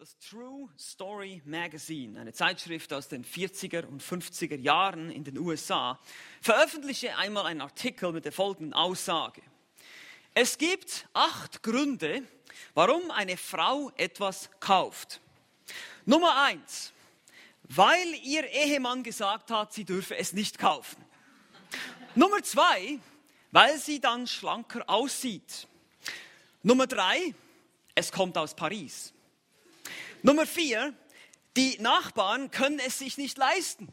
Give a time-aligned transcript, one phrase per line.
[0.00, 6.00] das True Story Magazine, eine Zeitschrift aus den 40er und 50er Jahren in den USA,
[6.40, 9.42] veröffentlichte einmal einen Artikel mit der folgenden Aussage.
[10.32, 12.22] Es gibt acht Gründe,
[12.72, 15.20] warum eine Frau etwas kauft.
[16.06, 16.94] Nummer eins,
[17.64, 21.04] weil ihr Ehemann gesagt hat, sie dürfe es nicht kaufen.
[22.14, 22.98] Nummer zwei,
[23.50, 25.68] weil sie dann schlanker aussieht.
[26.62, 27.34] Nummer drei,
[27.94, 29.12] es kommt aus Paris.
[30.22, 30.94] Nummer vier,
[31.56, 33.88] die Nachbarn können es sich nicht leisten.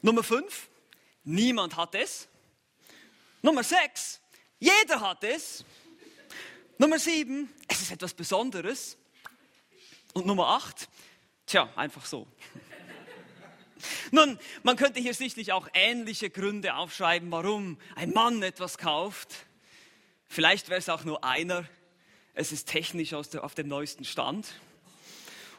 [0.00, 0.68] Nummer fünf,
[1.24, 2.28] niemand hat es.
[3.42, 4.20] Nummer sechs,
[4.58, 5.64] jeder hat es.
[6.78, 8.96] Nummer sieben, es ist etwas Besonderes.
[10.14, 10.88] Und Nummer acht,
[11.46, 12.26] tja, einfach so.
[14.12, 19.34] Nun, man könnte hier sicherlich auch ähnliche Gründe aufschreiben, warum ein Mann etwas kauft.
[20.28, 21.68] Vielleicht wäre es auch nur einer.
[22.34, 24.46] Es ist technisch der, auf dem neuesten Stand.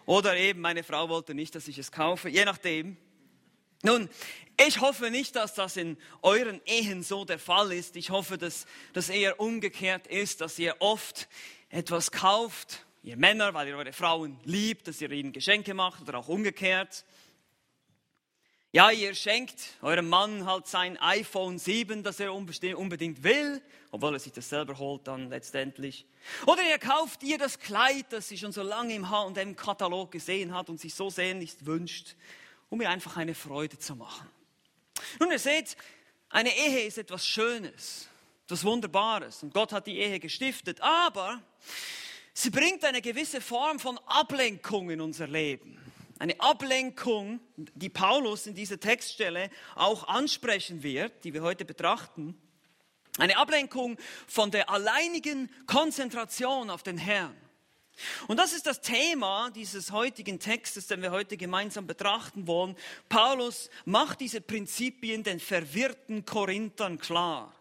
[0.09, 2.98] Oder eben, meine Frau wollte nicht, dass ich es kaufe, je nachdem.
[3.84, 4.10] Nun,
[4.65, 7.96] ich hoffe nicht, dass das in euren Ehen so der Fall ist.
[7.96, 11.30] Ich hoffe, dass das eher umgekehrt ist, dass ihr oft
[11.70, 16.18] etwas kauft, ihr Männer, weil ihr eure Frauen liebt, dass ihr ihnen Geschenke macht oder
[16.18, 17.05] auch umgekehrt.
[18.71, 24.20] Ja, ihr schenkt eurem Mann halt sein iPhone 7, das er unbedingt will, obwohl er
[24.20, 26.05] sich das selber holt dann letztendlich.
[26.45, 30.70] Oder ihr kauft ihr das Kleid, das sie schon so lange im H&M-Katalog gesehen hat
[30.70, 32.15] und sich so sehnlichst wünscht,
[32.70, 34.29] um ihr einfach eine Freude zu machen.
[35.20, 35.75] Nun, ihr seht,
[36.29, 38.07] eine Ehe ist etwas Schönes,
[38.45, 41.41] etwas Wunderbares und Gott hat die Ehe gestiftet, aber
[42.35, 45.88] sie bringt eine gewisse Form von Ablenkung in unser Leben
[46.20, 52.39] eine Ablenkung, die Paulus in dieser Textstelle auch ansprechen wird, die wir heute betrachten.
[53.17, 57.35] Eine Ablenkung von der alleinigen Konzentration auf den Herrn.
[58.27, 62.77] Und das ist das Thema dieses heutigen Textes, den wir heute gemeinsam betrachten wollen.
[63.09, 67.53] Paulus macht diese Prinzipien den verwirrten Korinthern klar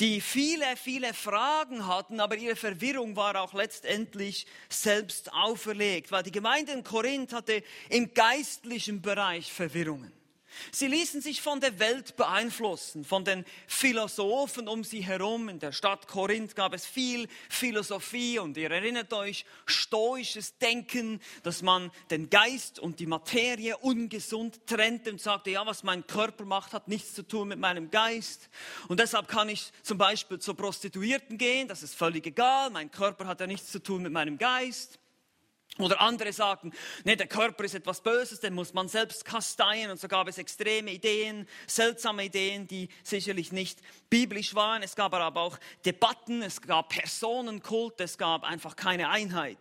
[0.00, 6.32] die viele, viele Fragen hatten, aber ihre Verwirrung war auch letztendlich selbst auferlegt, weil die
[6.32, 10.12] Gemeinde in Korinth hatte im geistlichen Bereich Verwirrungen.
[10.72, 15.48] Sie ließen sich von der Welt beeinflussen, von den Philosophen um sie herum.
[15.48, 21.62] In der Stadt Korinth gab es viel Philosophie und ihr erinnert euch, stoisches Denken, dass
[21.62, 26.72] man den Geist und die Materie ungesund trennte und sagte, ja, was mein Körper macht,
[26.72, 28.48] hat nichts zu tun mit meinem Geist.
[28.88, 33.26] Und deshalb kann ich zum Beispiel zur Prostituierten gehen, das ist völlig egal, mein Körper
[33.26, 34.98] hat ja nichts zu tun mit meinem Geist.
[35.80, 39.90] Oder andere sagten, nee, der Körper ist etwas Böses, den muss man selbst kasteien.
[39.90, 44.84] Und so gab es extreme Ideen, seltsame Ideen, die sicherlich nicht biblisch waren.
[44.84, 49.58] Es gab aber auch Debatten, es gab Personenkult, es gab einfach keine Einheit.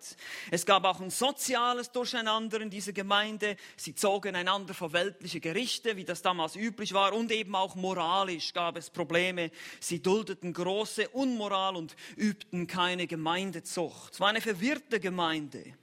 [0.52, 3.58] Es gab auch ein soziales Durcheinander in dieser Gemeinde.
[3.76, 7.14] Sie zogen einander vor weltliche Gerichte, wie das damals üblich war.
[7.14, 9.50] Und eben auch moralisch gab es Probleme.
[9.80, 14.14] Sie duldeten große Unmoral und übten keine Gemeindezucht.
[14.14, 15.74] Es war eine verwirrte Gemeinde.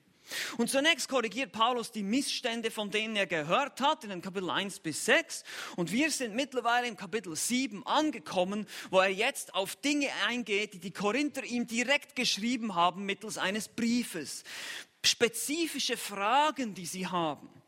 [0.57, 4.81] Und zunächst korrigiert Paulus die Missstände, von denen er gehört hat, in den Kapitel 1
[4.81, 5.45] bis 6.
[5.77, 10.79] Und wir sind mittlerweile im Kapitel 7 angekommen, wo er jetzt auf Dinge eingeht, die
[10.79, 14.45] die Korinther ihm direkt geschrieben haben mittels eines Briefes.
[15.05, 17.60] Spezifische Fragen, die sie haben.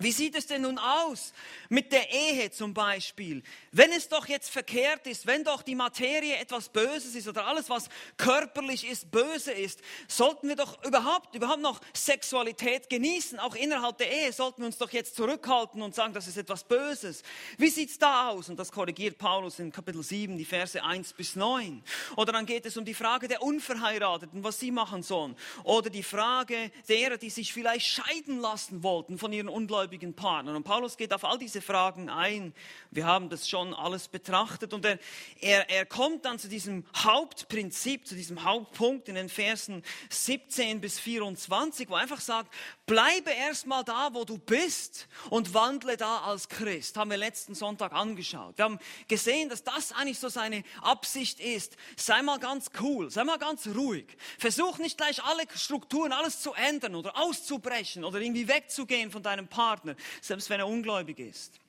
[0.00, 1.34] Wie sieht es denn nun aus
[1.68, 3.42] mit der Ehe zum Beispiel?
[3.70, 7.68] Wenn es doch jetzt verkehrt ist, wenn doch die Materie etwas Böses ist oder alles,
[7.68, 13.38] was körperlich ist, böse ist, sollten wir doch überhaupt, überhaupt noch Sexualität genießen.
[13.38, 16.64] Auch innerhalb der Ehe sollten wir uns doch jetzt zurückhalten und sagen, das ist etwas
[16.64, 17.22] Böses.
[17.58, 18.48] Wie sieht's da aus?
[18.48, 21.84] Und das korrigiert Paulus in Kapitel 7, die Verse 1 bis 9.
[22.16, 25.36] Oder dann geht es um die Frage der Unverheirateten, was sie machen sollen.
[25.62, 30.54] Oder die Frage derer, die sich vielleicht scheiden lassen wollten von ihren Ungläubigen gläubigen Partnern.
[30.54, 32.54] Und Paulus geht auf all diese Fragen ein.
[32.92, 34.72] Wir haben das schon alles betrachtet.
[34.72, 35.00] Und er,
[35.40, 41.00] er, er kommt dann zu diesem Hauptprinzip, zu diesem Hauptpunkt in den Versen 17 bis
[41.00, 42.54] 24, wo er einfach sagt,
[42.90, 46.96] bleibe erstmal da, wo du bist und wandle da als Christ.
[46.96, 48.58] Haben wir letzten Sonntag angeschaut.
[48.58, 51.76] Wir haben gesehen, dass das eigentlich so seine Absicht ist.
[51.96, 54.06] Sei mal ganz cool, sei mal ganz ruhig.
[54.40, 59.46] Versuch nicht gleich alle Strukturen, alles zu ändern oder auszubrechen oder irgendwie wegzugehen von deinem
[59.46, 59.94] Partner.
[60.20, 61.60] Selbst wenn er ungläubig ist.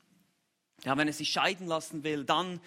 [0.85, 2.59] Ja, wenn er sich scheiden lassen will, dann,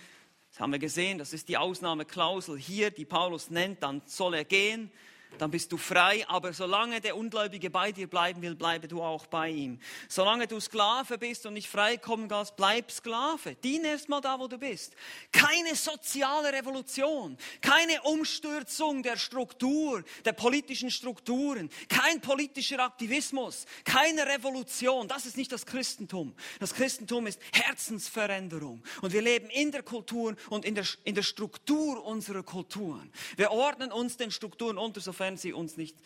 [0.52, 4.44] das haben wir gesehen, das ist die Ausnahmeklausel hier, die Paulus nennt, dann soll er
[4.44, 4.93] gehen.
[5.38, 9.26] Dann bist du frei, aber solange der Ungläubige bei dir bleiben will, bleibe du auch
[9.26, 9.81] bei ihm.
[10.08, 13.56] Solange du Sklave bist und nicht frei kommen kannst, bleib Sklave.
[13.56, 14.94] Dien erstmal da, wo du bist.
[15.32, 25.08] Keine soziale Revolution, keine Umstürzung der Struktur, der politischen Strukturen, kein politischer Aktivismus, keine Revolution.
[25.08, 26.34] Das ist nicht das Christentum.
[26.60, 28.82] Das Christentum ist Herzensveränderung.
[29.02, 33.12] Und wir leben in der Kultur und in der, in der Struktur unserer Kulturen.
[33.37, 35.97] Wir ordnen uns den Strukturen unter, sofern sofern sie uns nicht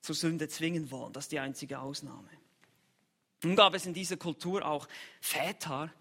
[0.00, 1.12] zur Sünde zwingen wollen.
[1.12, 2.28] Das ist die einzige Ausnahme.
[3.42, 4.88] Nun gab es in dieser Kultur auch
[5.20, 5.92] Väter,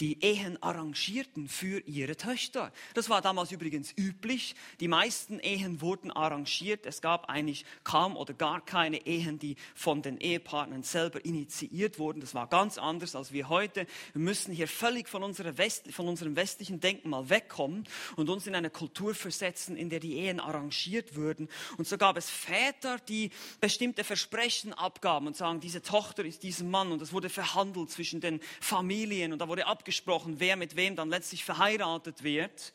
[0.00, 2.72] die Ehen arrangierten für ihre Töchter.
[2.94, 4.54] Das war damals übrigens üblich.
[4.80, 6.86] Die meisten Ehen wurden arrangiert.
[6.86, 12.20] Es gab eigentlich kaum oder gar keine Ehen, die von den Ehepartnern selber initiiert wurden.
[12.20, 13.86] Das war ganz anders als wir heute.
[14.14, 15.22] Wir müssen hier völlig von,
[15.58, 17.86] West, von unserem westlichen Denken mal wegkommen
[18.16, 21.48] und uns in eine Kultur versetzen, in der die Ehen arrangiert würden.
[21.76, 23.30] Und so gab es Väter, die
[23.60, 26.90] bestimmte Versprechen abgaben und sagen, diese Tochter ist diesem Mann.
[26.90, 30.94] Und das wurde verhandelt zwischen den Familien und da wurde abgesprochen, abgesprochen, wer mit wem
[30.94, 32.72] dann letztlich verheiratet wird.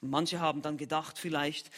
[0.00, 1.70] Und manche haben dann gedacht vielleicht,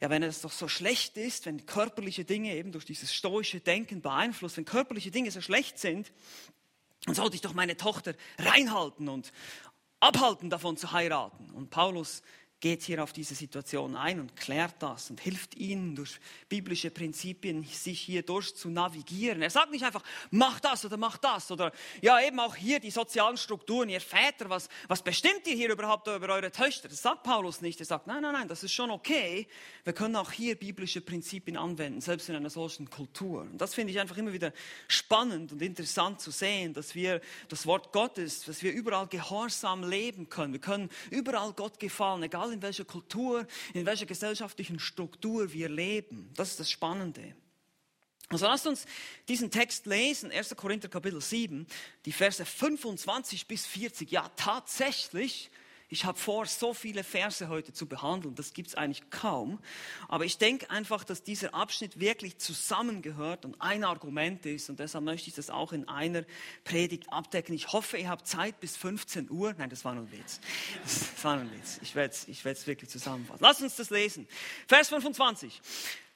[0.00, 4.02] ja, wenn es doch so schlecht ist, wenn körperliche Dinge eben durch dieses stoische Denken
[4.02, 6.12] beeinflusst, wenn körperliche Dinge so schlecht sind,
[7.04, 9.32] dann sollte ich doch meine Tochter reinhalten und
[10.00, 11.50] abhalten davon zu heiraten.
[11.50, 12.22] Und Paulus
[12.64, 16.18] geht hier auf diese Situation ein und klärt das und hilft ihnen durch
[16.48, 19.42] biblische Prinzipien, sich hier durch zu navigieren.
[19.42, 22.90] Er sagt nicht einfach, mach das oder mach das oder ja, eben auch hier die
[22.90, 26.88] sozialen Strukturen, ihr Väter, was, was bestimmt ihr hier überhaupt über eure Töchter?
[26.88, 27.80] Das sagt Paulus nicht.
[27.80, 29.46] Er sagt, nein, nein, nein, das ist schon okay.
[29.84, 33.42] Wir können auch hier biblische Prinzipien anwenden, selbst in einer solchen Kultur.
[33.42, 34.54] Und das finde ich einfach immer wieder
[34.88, 37.20] spannend und interessant zu sehen, dass wir
[37.50, 40.54] das Wort Gottes, dass wir überall gehorsam leben können.
[40.54, 46.30] Wir können überall Gott gefallen, egal in welcher Kultur, in welcher gesellschaftlichen Struktur wir leben.
[46.34, 47.34] Das ist das Spannende.
[48.30, 48.86] Also lasst uns
[49.28, 50.56] diesen Text lesen, 1.
[50.56, 51.66] Korinther Kapitel 7,
[52.06, 54.10] die Verse 25 bis 40.
[54.10, 55.50] Ja, tatsächlich
[55.94, 59.60] ich habe vor, so viele Verse heute zu behandeln, das gibt es eigentlich kaum.
[60.08, 64.68] Aber ich denke einfach, dass dieser Abschnitt wirklich zusammengehört und ein Argument ist.
[64.68, 66.24] Und deshalb möchte ich das auch in einer
[66.64, 67.54] Predigt abdecken.
[67.54, 69.54] Ich hoffe, ihr habt Zeit bis 15 Uhr.
[69.56, 70.40] Nein, das war nur ein Witz.
[70.82, 71.78] Das war nur ein Witz.
[71.80, 73.40] Ich werde es ich wirklich zusammenfassen.
[73.40, 74.26] Lass uns das lesen.
[74.66, 75.62] Vers 25.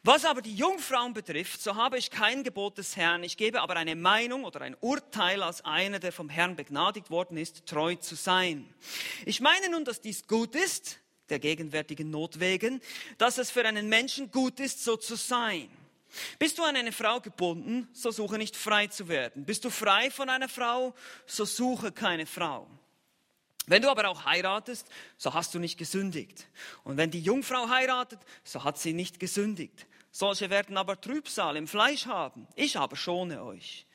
[0.04, 3.24] Was aber die Jungfrauen betrifft, so habe ich kein Gebot des Herrn.
[3.24, 7.36] Ich gebe aber eine Meinung oder ein Urteil als einer, der vom Herrn begnadigt worden
[7.36, 8.72] ist, treu zu sein.
[9.26, 12.80] Ich meine nun, dass dies gut ist, der gegenwärtigen Not wegen,
[13.18, 15.68] dass es für einen Menschen gut ist, so zu sein.
[16.38, 19.44] Bist du an eine Frau gebunden, so suche nicht frei zu werden.
[19.44, 20.94] Bist du frei von einer Frau,
[21.26, 22.66] so suche keine Frau.
[23.68, 26.48] Wenn du aber auch heiratest, so hast du nicht gesündigt.
[26.84, 29.86] Und wenn die Jungfrau heiratet, so hat sie nicht gesündigt.
[30.10, 32.48] Solche werden aber Trübsal im Fleisch haben.
[32.56, 33.86] Ich aber schone euch.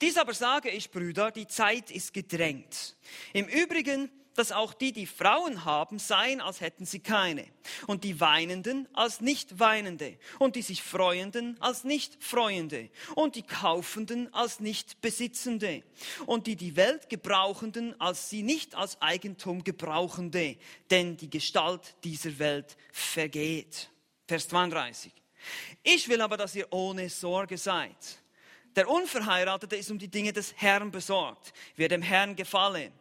[0.00, 2.96] Dies aber sage ich, Brüder, die Zeit ist gedrängt.
[3.32, 7.46] Im Übrigen dass auch die, die Frauen haben, seien, als hätten sie keine.
[7.86, 10.18] Und die Weinenden als nicht Weinende.
[10.38, 12.90] Und die sich Freuenden als nicht Freuende.
[13.14, 15.82] Und die Kaufenden als nicht Besitzende.
[16.26, 20.56] Und die die Welt Gebrauchenden als sie nicht als Eigentum Gebrauchende.
[20.90, 23.90] Denn die Gestalt dieser Welt vergeht.
[24.26, 25.12] Vers 32.
[25.82, 27.96] Ich will aber, dass ihr ohne Sorge seid.
[28.76, 32.92] Der Unverheiratete ist um die Dinge des Herrn besorgt, wer dem Herrn gefalle.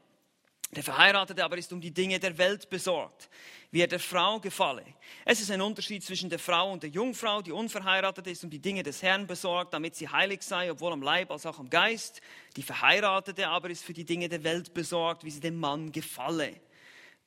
[0.73, 3.29] Der Verheiratete aber ist um die Dinge der Welt besorgt,
[3.71, 4.85] wie er der Frau gefalle.
[5.25, 7.41] Es ist ein Unterschied zwischen der Frau und der Jungfrau.
[7.41, 11.01] Die Unverheiratete ist um die Dinge des Herrn besorgt, damit sie heilig sei, obwohl am
[11.01, 12.21] Leib als auch am Geist.
[12.55, 16.55] Die Verheiratete aber ist für die Dinge der Welt besorgt, wie sie dem Mann gefalle.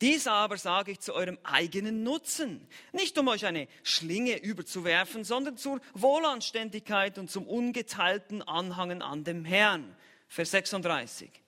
[0.01, 5.59] Dies aber sage ich zu eurem eigenen Nutzen, nicht um euch eine Schlinge überzuwerfen, sondern
[5.59, 9.95] zur Wohlanständigkeit und zum ungeteilten Anhangen an dem Herrn.
[10.29, 11.44] Vers 36.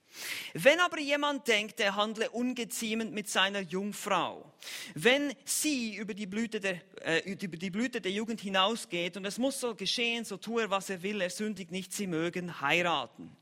[0.54, 4.52] Wenn aber jemand denkt, er handle ungeziemend mit seiner Jungfrau,
[4.94, 9.38] wenn sie über die, Blüte der, äh, über die Blüte der Jugend hinausgeht und es
[9.38, 13.36] muss so geschehen, so tue er, was er will, er sündigt nicht, sie mögen heiraten.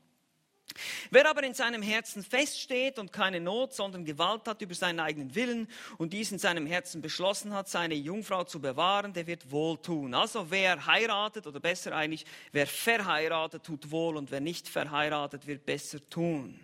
[1.09, 5.33] Wer aber in seinem Herzen feststeht und keine Not, sondern Gewalt hat über seinen eigenen
[5.35, 5.67] Willen
[5.97, 10.13] und dies in seinem Herzen beschlossen hat, seine Jungfrau zu bewahren, der wird wohl tun.
[10.13, 15.65] Also wer heiratet oder besser eigentlich, wer verheiratet, tut wohl und wer nicht verheiratet, wird
[15.65, 16.59] besser tun.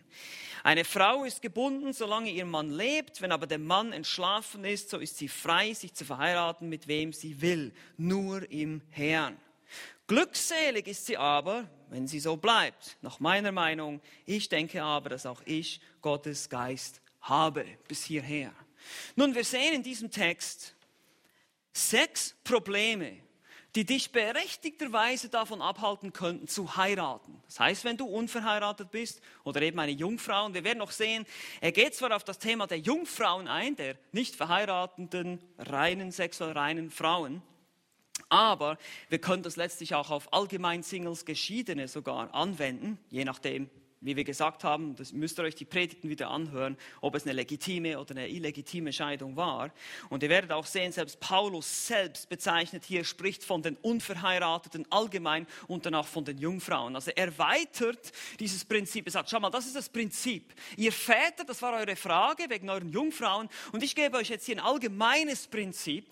[0.64, 3.22] Eine Frau ist gebunden, solange ihr Mann lebt.
[3.22, 7.14] Wenn aber der Mann entschlafen ist, so ist sie frei, sich zu verheiraten, mit wem
[7.14, 7.74] sie will.
[7.98, 9.38] Nur im Herrn.
[10.06, 12.98] Glückselig ist sie aber, wenn sie so bleibt.
[13.02, 18.52] Nach meiner Meinung, ich denke aber, dass auch ich Gottes Geist habe bis hierher.
[19.16, 20.74] Nun, wir sehen in diesem Text
[21.74, 23.18] sechs Probleme,
[23.76, 27.42] die dich berechtigterweise davon abhalten könnten, zu heiraten.
[27.46, 31.26] Das heißt, wenn du unverheiratet bist oder eben eine Jungfrau, und wir werden noch sehen,
[31.60, 36.90] er geht zwar auf das Thema der Jungfrauen ein, der nicht verheirateten, reinen, sexuell reinen
[36.90, 37.42] Frauen,
[38.32, 38.78] aber
[39.10, 43.70] wir können das letztlich auch auf allgemein Singles, Geschiedene sogar anwenden, je nachdem,
[44.00, 47.34] wie wir gesagt haben, das müsst ihr euch die Predigten wieder anhören, ob es eine
[47.34, 49.72] legitime oder eine illegitime Scheidung war.
[50.10, 55.46] Und ihr werdet auch sehen, selbst Paulus selbst bezeichnet hier, spricht von den Unverheirateten allgemein
[55.68, 56.96] und dann auch von den Jungfrauen.
[56.96, 59.06] Also er erweitert dieses Prinzip.
[59.06, 60.54] Er sagt, schau mal, das ist das Prinzip.
[60.78, 63.50] Ihr Väter, das war eure Frage wegen euren Jungfrauen.
[63.72, 66.06] Und ich gebe euch jetzt hier ein allgemeines Prinzip.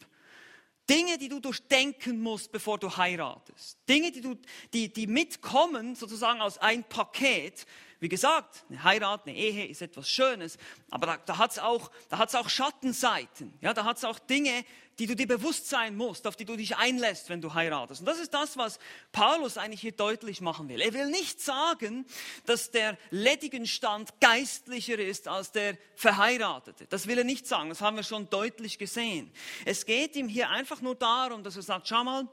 [0.90, 3.78] Dinge, die du durchdenken musst, bevor du heiratest.
[3.88, 4.36] Dinge, die, du,
[4.74, 7.66] die, die mitkommen, sozusagen aus ein Paket.
[8.00, 10.58] Wie gesagt, eine Heirat, eine Ehe ist etwas Schönes,
[10.90, 13.54] aber da, da hat es auch, auch Schattenseiten.
[13.62, 14.66] Ja, da hat es auch Dinge,
[15.00, 18.02] die du dir bewusst sein musst, auf die du dich einlässt, wenn du heiratest.
[18.02, 18.80] Und das ist das, was
[19.12, 20.82] Paulus eigentlich hier deutlich machen will.
[20.82, 22.06] Er will nicht sagen,
[22.46, 26.86] dass der Ledigenstand geistlicher ist als der Verheiratete.
[26.88, 27.70] Das will er nicht sagen.
[27.70, 29.32] Das haben wir schon deutlich gesehen.
[29.66, 32.28] Es geht ihm hier einfach nur darum, dass er sagt, schau mal,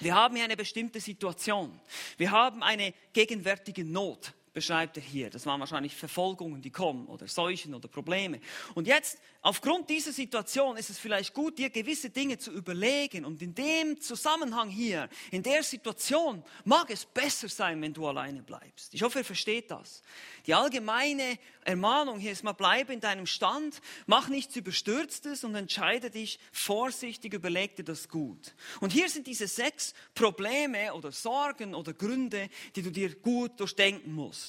[0.00, 1.80] wir haben hier eine bestimmte Situation.
[2.18, 5.30] Wir haben eine gegenwärtige Not beschreibt er hier.
[5.30, 8.40] Das waren wahrscheinlich Verfolgungen, die kommen oder Seuchen oder Probleme.
[8.74, 13.24] Und jetzt, aufgrund dieser Situation, ist es vielleicht gut, dir gewisse Dinge zu überlegen.
[13.24, 18.42] Und in dem Zusammenhang hier, in der Situation, mag es besser sein, wenn du alleine
[18.42, 18.92] bleibst.
[18.94, 20.02] Ich hoffe, ihr versteht das.
[20.44, 26.10] Die allgemeine Ermahnung hier ist mal, bleibe in deinem Stand, mach nichts Überstürztes und entscheide
[26.10, 28.54] dich vorsichtig, überleg dir das gut.
[28.80, 34.14] Und hier sind diese sechs Probleme oder Sorgen oder Gründe, die du dir gut durchdenken
[34.14, 34.47] musst.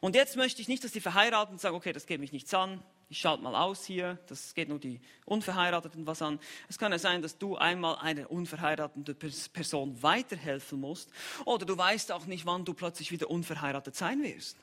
[0.00, 2.82] Und jetzt möchte ich nicht, dass die Verheirateten sagen, okay, das geht mich nichts an,
[3.10, 6.38] ich schalte mal aus hier, das geht nur die Unverheirateten was an.
[6.68, 9.16] Es kann ja sein, dass du einmal einer unverheirateten
[9.52, 11.10] Person weiterhelfen musst
[11.46, 14.58] oder du weißt auch nicht, wann du plötzlich wieder unverheiratet sein wirst.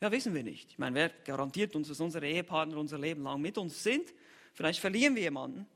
[0.00, 0.72] Ja, wissen wir nicht.
[0.72, 4.12] Ich meine, wer garantiert uns, dass unsere Ehepartner unser Leben lang mit uns sind?
[4.52, 5.66] Vielleicht verlieren wir jemanden.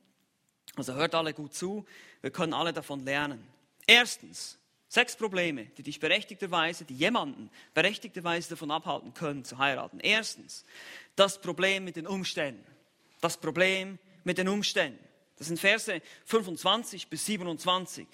[0.77, 1.85] Also hört alle gut zu,
[2.21, 3.45] wir können alle davon lernen.
[3.87, 4.59] Erstens,
[4.93, 10.01] Sechs Probleme, die dich berechtigterweise, die jemanden berechtigterweise davon abhalten können zu heiraten.
[10.01, 10.65] Erstens,
[11.15, 12.67] das Problem mit den Umständen.
[13.21, 14.99] Das Problem mit den Umständen.
[15.39, 18.05] Das sind Verse 25 bis 27.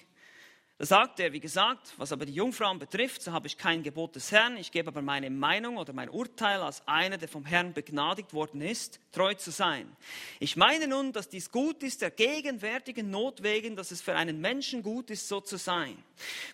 [0.79, 4.15] Da sagt er, wie gesagt, was aber die Jungfrauen betrifft, so habe ich kein Gebot
[4.15, 4.57] des Herrn.
[4.57, 8.61] Ich gebe aber meine Meinung oder mein Urteil als einer, der vom Herrn begnadigt worden
[8.61, 9.91] ist, treu zu sein.
[10.39, 14.39] Ich meine nun, dass dies gut ist, der gegenwärtigen Not wegen, dass es für einen
[14.39, 15.97] Menschen gut ist, so zu sein.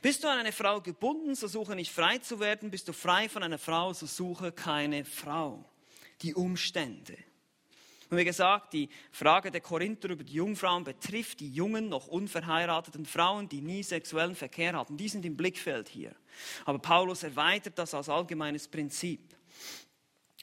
[0.01, 2.71] Bist du an eine Frau gebunden, so suche nicht frei zu werden.
[2.71, 5.65] Bist du frei von einer Frau, so suche keine Frau.
[6.21, 7.17] Die Umstände.
[8.09, 13.05] Und wie gesagt, die Frage der Korinther über die Jungfrauen betrifft die jungen, noch unverheirateten
[13.05, 14.97] Frauen, die nie sexuellen Verkehr hatten.
[14.97, 16.15] Die sind im Blickfeld hier.
[16.65, 19.33] Aber Paulus erweitert das als allgemeines Prinzip.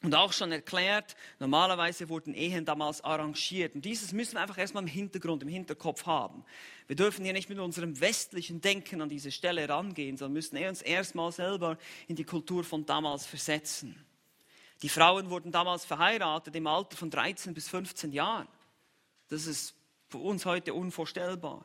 [0.02, 3.75] Und auch schon erklärt, normalerweise wurden Ehen damals arrangiert.
[3.75, 6.43] Und dieses müssen wir einfach erstmal im Hintergrund, im Hinterkopf haben.
[6.87, 10.81] Wir dürfen hier nicht mit unserem westlichen Denken an diese Stelle rangehen, sondern müssen uns
[10.81, 11.76] erstmal selber
[12.09, 13.95] in die Kultur von damals versetzen.
[14.82, 18.49] Die Frauen wurden damals verheiratet im Alter von 13 bis 15 Jahren.
[19.28, 19.75] Das ist
[20.08, 21.64] für uns heute unvorstellbar.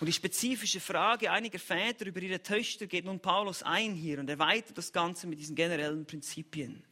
[0.00, 4.30] Und die spezifische Frage einiger Väter über ihre Töchter geht nun Paulus ein hier und
[4.30, 6.84] erweitert das Ganze mit diesen generellen Prinzipien.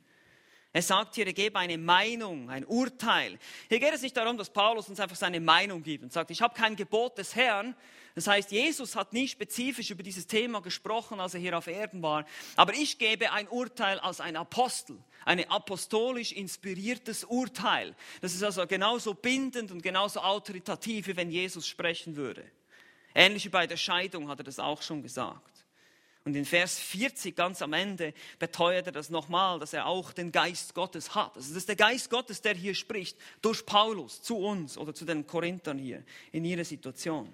[0.72, 3.38] Er sagt hier, er gebe eine Meinung, ein Urteil.
[3.68, 6.42] Hier geht es nicht darum, dass Paulus uns einfach seine Meinung gibt und sagt, ich
[6.42, 7.74] habe kein Gebot des Herrn.
[8.16, 12.02] Das heißt, Jesus hat nie spezifisch über dieses Thema gesprochen, als er hier auf Erden
[12.02, 12.24] war.
[12.56, 14.96] Aber ich gebe ein Urteil als ein Apostel,
[15.26, 17.94] ein apostolisch inspiriertes Urteil.
[18.22, 22.42] Das ist also genauso bindend und genauso autoritativ, wie wenn Jesus sprechen würde.
[23.14, 25.52] Ähnlich wie bei der Scheidung hat er das auch schon gesagt.
[26.24, 30.32] Und in Vers 40 ganz am Ende beteuert er das nochmal, dass er auch den
[30.32, 31.36] Geist Gottes hat.
[31.36, 35.04] Also das ist der Geist Gottes, der hier spricht, durch Paulus zu uns oder zu
[35.04, 37.30] den Korinthern hier in ihrer Situation.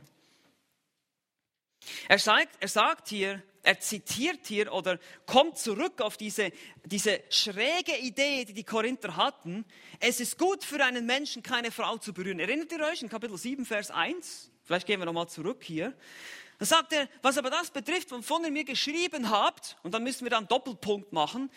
[2.08, 6.50] Er sagt, er sagt hier, er zitiert hier oder kommt zurück auf diese,
[6.84, 9.64] diese schräge Idee, die die Korinther hatten.
[10.00, 12.40] Es ist gut für einen Menschen, keine Frau zu berühren.
[12.40, 14.50] Erinnert ihr euch in Kapitel 7, Vers 1?
[14.64, 15.94] Vielleicht gehen wir nochmal zurück hier.
[16.58, 20.24] Dann sagt er, was aber das betrifft, wovon ihr mir geschrieben habt, und dann müssen
[20.24, 21.50] wir dann Doppelpunkt machen,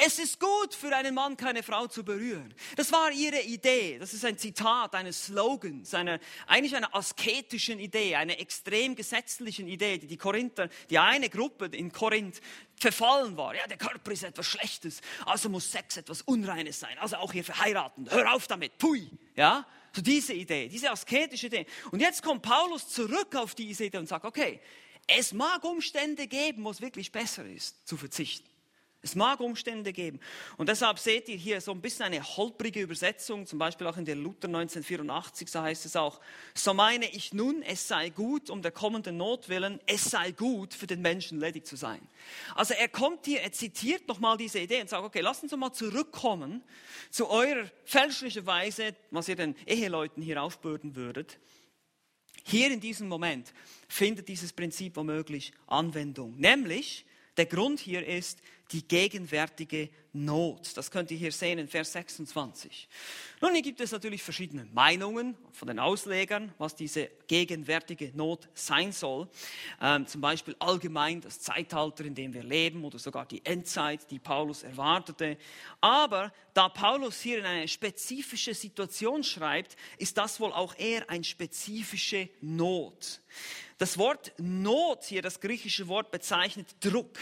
[0.00, 2.54] es ist gut für einen Mann, keine Frau zu berühren.
[2.76, 3.98] Das war ihre Idee.
[3.98, 9.98] Das ist ein Zitat eines Slogans, einer, eigentlich einer asketischen Idee, einer extrem gesetzlichen Idee,
[9.98, 12.40] die die Korinther, die eine Gruppe in Korinth
[12.76, 13.56] verfallen war.
[13.56, 16.96] Ja, der Körper ist etwas Schlechtes, also muss Sex etwas Unreines sein.
[16.98, 18.08] Also auch ihr verheiraten.
[18.08, 19.10] Hör auf damit, pui.
[19.34, 21.66] Ja, So diese Idee, diese asketische Idee.
[21.90, 24.60] Und jetzt kommt Paulus zurück auf diese Idee und sagt, okay,
[25.08, 28.47] es mag Umstände geben, wo es wirklich besser ist, zu verzichten.
[29.00, 30.18] Es mag Umstände geben.
[30.56, 34.04] Und deshalb seht ihr hier so ein bisschen eine holprige Übersetzung, zum Beispiel auch in
[34.04, 36.20] der Luther 1984, so heißt es auch,
[36.52, 40.74] so meine ich nun, es sei gut um der kommenden Not willen, es sei gut
[40.74, 42.00] für den Menschen ledig zu sein.
[42.56, 45.72] Also er kommt hier, er zitiert nochmal diese Idee und sagt, okay, lass uns mal
[45.72, 46.64] zurückkommen
[47.10, 51.38] zu eurer fälschlichen Weise, was ihr den Eheleuten hier aufbürden würdet.
[52.42, 53.52] Hier in diesem Moment
[53.88, 56.34] findet dieses Prinzip womöglich Anwendung.
[56.36, 57.04] Nämlich,
[57.36, 58.40] der Grund hier ist,
[58.70, 60.76] die gegenwärtige Not.
[60.76, 62.88] Das könnt ihr hier sehen in Vers 26.
[63.40, 68.92] Nun, hier gibt es natürlich verschiedene Meinungen von den Auslegern, was diese gegenwärtige Not sein
[68.92, 69.28] soll.
[69.80, 74.18] Ähm, zum Beispiel allgemein das Zeitalter, in dem wir leben oder sogar die Endzeit, die
[74.18, 75.38] Paulus erwartete.
[75.80, 81.24] Aber da Paulus hier in eine spezifische Situation schreibt, ist das wohl auch eher eine
[81.24, 83.20] spezifische Not.
[83.78, 87.18] Das Wort Not hier, das griechische Wort bezeichnet Druck.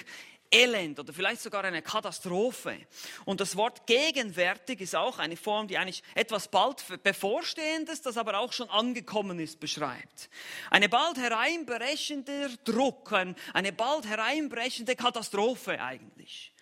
[0.50, 2.79] Elend oder vielleicht sogar eine Katastrophe.
[3.25, 8.38] Und das Wort gegenwärtig ist auch eine Form, die eigentlich etwas bald bevorstehendes, das aber
[8.38, 10.31] auch schon angekommen ist, beschreibt.
[10.71, 13.12] Eine bald hereinbrechender Druck,
[13.53, 16.53] eine bald hereinbrechende Katastrophe eigentlich.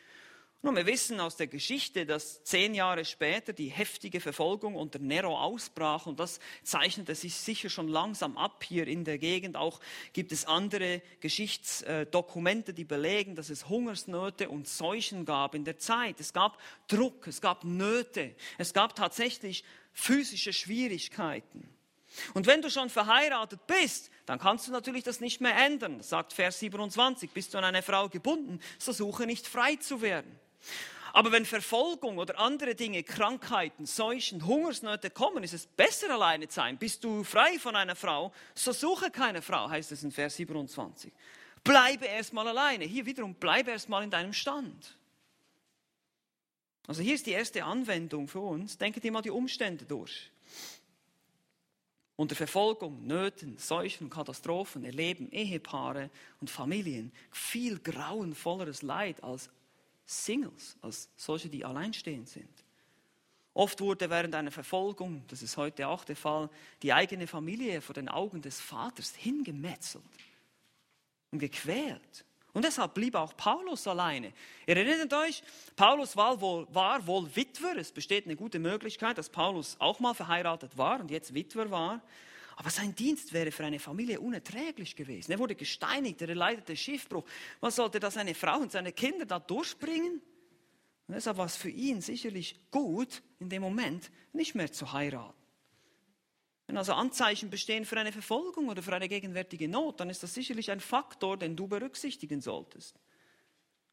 [0.64, 5.38] Nun, wir wissen aus der Geschichte, dass zehn Jahre später die heftige Verfolgung unter Nero
[5.38, 9.56] ausbrach und das zeichnete sich sicher schon langsam ab hier in der Gegend.
[9.58, 9.78] Auch
[10.14, 16.18] gibt es andere Geschichtsdokumente, die belegen, dass es Hungersnöte und Seuchen gab in der Zeit.
[16.18, 21.68] Es gab Druck, es gab Nöte, es gab tatsächlich physische Schwierigkeiten.
[22.32, 26.02] Und wenn du schon verheiratet bist, dann kannst du natürlich das nicht mehr ändern.
[26.02, 30.40] Sagt Vers 27, bist du an eine Frau gebunden, so suche nicht frei zu werden.
[31.12, 36.56] Aber wenn Verfolgung oder andere Dinge, Krankheiten, Seuchen, Hungersnöte kommen, ist es besser alleine zu
[36.56, 36.76] sein.
[36.76, 41.12] Bist du frei von einer Frau, so suche keine Frau, heißt es in Vers 27.
[41.62, 42.84] Bleibe erstmal alleine.
[42.84, 44.96] Hier wiederum, bleibe erstmal in deinem Stand.
[46.86, 48.76] Also hier ist die erste Anwendung für uns.
[48.76, 50.30] Denke dir mal die Umstände durch.
[52.16, 59.48] Unter Verfolgung, Nöten, Seuchen, Katastrophen erleben Ehepaare und Familien viel grauenvolleres Leid als
[60.04, 62.64] Singles, als solche, die alleinstehend sind.
[63.54, 66.50] Oft wurde während einer Verfolgung, das ist heute auch der Fall,
[66.82, 70.04] die eigene Familie vor den Augen des Vaters hingemetzelt
[71.30, 72.24] und gequält.
[72.52, 74.32] Und deshalb blieb auch Paulus alleine.
[74.66, 75.42] Ihr erinnert euch,
[75.74, 77.76] Paulus war wohl, war wohl Witwer.
[77.76, 82.00] Es besteht eine gute Möglichkeit, dass Paulus auch mal verheiratet war und jetzt Witwer war.
[82.56, 85.32] Aber sein Dienst wäre für eine Familie unerträglich gewesen.
[85.32, 87.24] Er wurde gesteinigt, er leidete Schiffbruch.
[87.60, 90.20] Was sollte da seine Frau und seine Kinder da durchbringen?
[91.06, 95.34] Und deshalb war es für ihn sicherlich gut, in dem Moment nicht mehr zu heiraten.
[96.66, 100.32] Wenn also Anzeichen bestehen für eine Verfolgung oder für eine gegenwärtige Not, dann ist das
[100.32, 102.98] sicherlich ein Faktor, den du berücksichtigen solltest.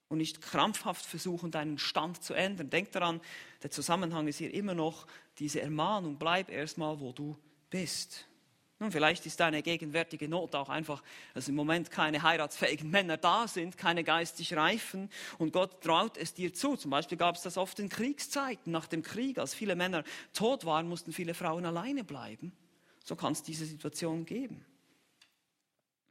[0.07, 2.69] Und nicht krampfhaft versuchen, deinen Stand zu ändern.
[2.69, 3.21] Denk daran,
[3.63, 5.07] der Zusammenhang ist hier immer noch
[5.39, 7.37] diese Ermahnung, bleib erstmal, wo du
[7.69, 8.27] bist.
[8.81, 11.03] Nun, vielleicht ist deine gegenwärtige Not auch einfach,
[11.35, 16.33] dass im Moment keine heiratsfähigen Männer da sind, keine geistig reifen und Gott traut es
[16.33, 16.75] dir zu.
[16.77, 20.65] Zum Beispiel gab es das oft in Kriegszeiten, nach dem Krieg, als viele Männer tot
[20.65, 22.53] waren, mussten viele Frauen alleine bleiben.
[23.05, 24.65] So kann es diese Situation geben.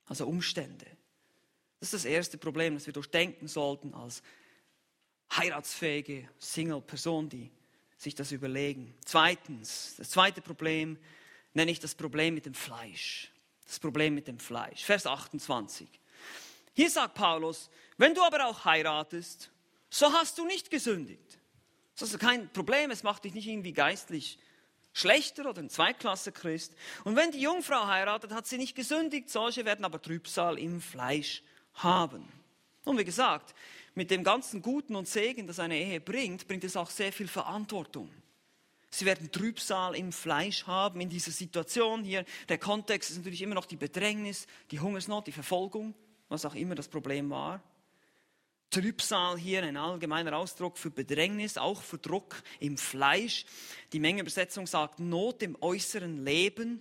[0.07, 0.87] Also Umstände.
[1.81, 4.23] Das ist das erste Problem, das wir durchdenken sollten als
[5.33, 7.51] heiratsfähige Single-Person, die
[7.97, 8.95] sich das überlegen.
[9.05, 10.99] Zweitens, das zweite Problem,
[11.55, 13.31] nenne ich das Problem mit dem Fleisch.
[13.67, 14.85] Das Problem mit dem Fleisch.
[14.85, 15.89] Vers 28.
[16.75, 19.51] Hier sagt Paulus, wenn du aber auch heiratest,
[19.91, 21.39] so hast du nicht gesündigt.
[21.99, 24.39] Das ist kein Problem, es macht dich nicht irgendwie geistlich
[24.93, 26.75] schlechter oder ein Zweiklasse-Christ.
[27.05, 31.43] Und wenn die Jungfrau heiratet, hat sie nicht gesündigt, solche werden aber Trübsal im Fleisch
[31.75, 32.27] haben.
[32.85, 33.55] Und wie gesagt,
[33.95, 37.29] mit dem ganzen Guten und Segen, das eine Ehe bringt, bringt es auch sehr viel
[37.29, 38.11] Verantwortung.
[38.91, 42.25] Sie werden Trübsal im Fleisch haben in dieser Situation hier.
[42.49, 45.95] Der Kontext ist natürlich immer noch die Bedrängnis, die Hungersnot, die Verfolgung,
[46.29, 47.63] was auch immer das Problem war.
[48.71, 53.45] Trübsal hier ein allgemeiner Ausdruck für Bedrängnis, auch für Druck im Fleisch.
[53.93, 56.81] Die Mengeübersetzung sagt Not im äußeren Leben.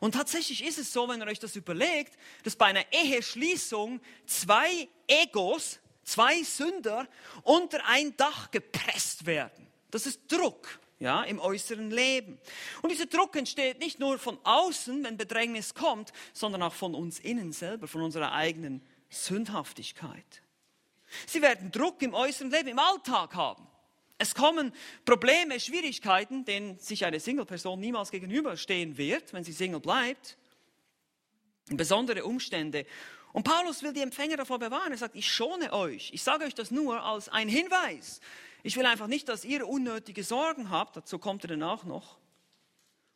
[0.00, 4.88] Und tatsächlich ist es so, wenn ihr euch das überlegt, dass bei einer Eheschließung zwei
[5.06, 7.08] Egos, zwei Sünder
[7.42, 9.66] unter ein Dach gepresst werden.
[9.90, 12.38] Das ist Druck ja, im äußeren Leben.
[12.82, 17.18] Und dieser Druck entsteht nicht nur von außen, wenn Bedrängnis kommt, sondern auch von uns
[17.18, 20.42] innen selber, von unserer eigenen Sündhaftigkeit.
[21.26, 23.66] Sie werden Druck im äußeren Leben, im Alltag haben.
[24.18, 24.72] Es kommen
[25.04, 30.38] Probleme, Schwierigkeiten, denen sich eine Single-Person niemals gegenüberstehen wird, wenn sie Single bleibt.
[31.68, 32.86] Besondere Umstände.
[33.34, 34.92] Und Paulus will die Empfänger davor bewahren.
[34.92, 36.10] Er sagt, ich schone euch.
[36.14, 38.20] Ich sage euch das nur als ein Hinweis.
[38.66, 40.96] Ich will einfach nicht, dass ihr unnötige Sorgen habt.
[40.96, 42.18] Dazu kommt er dann auch noch.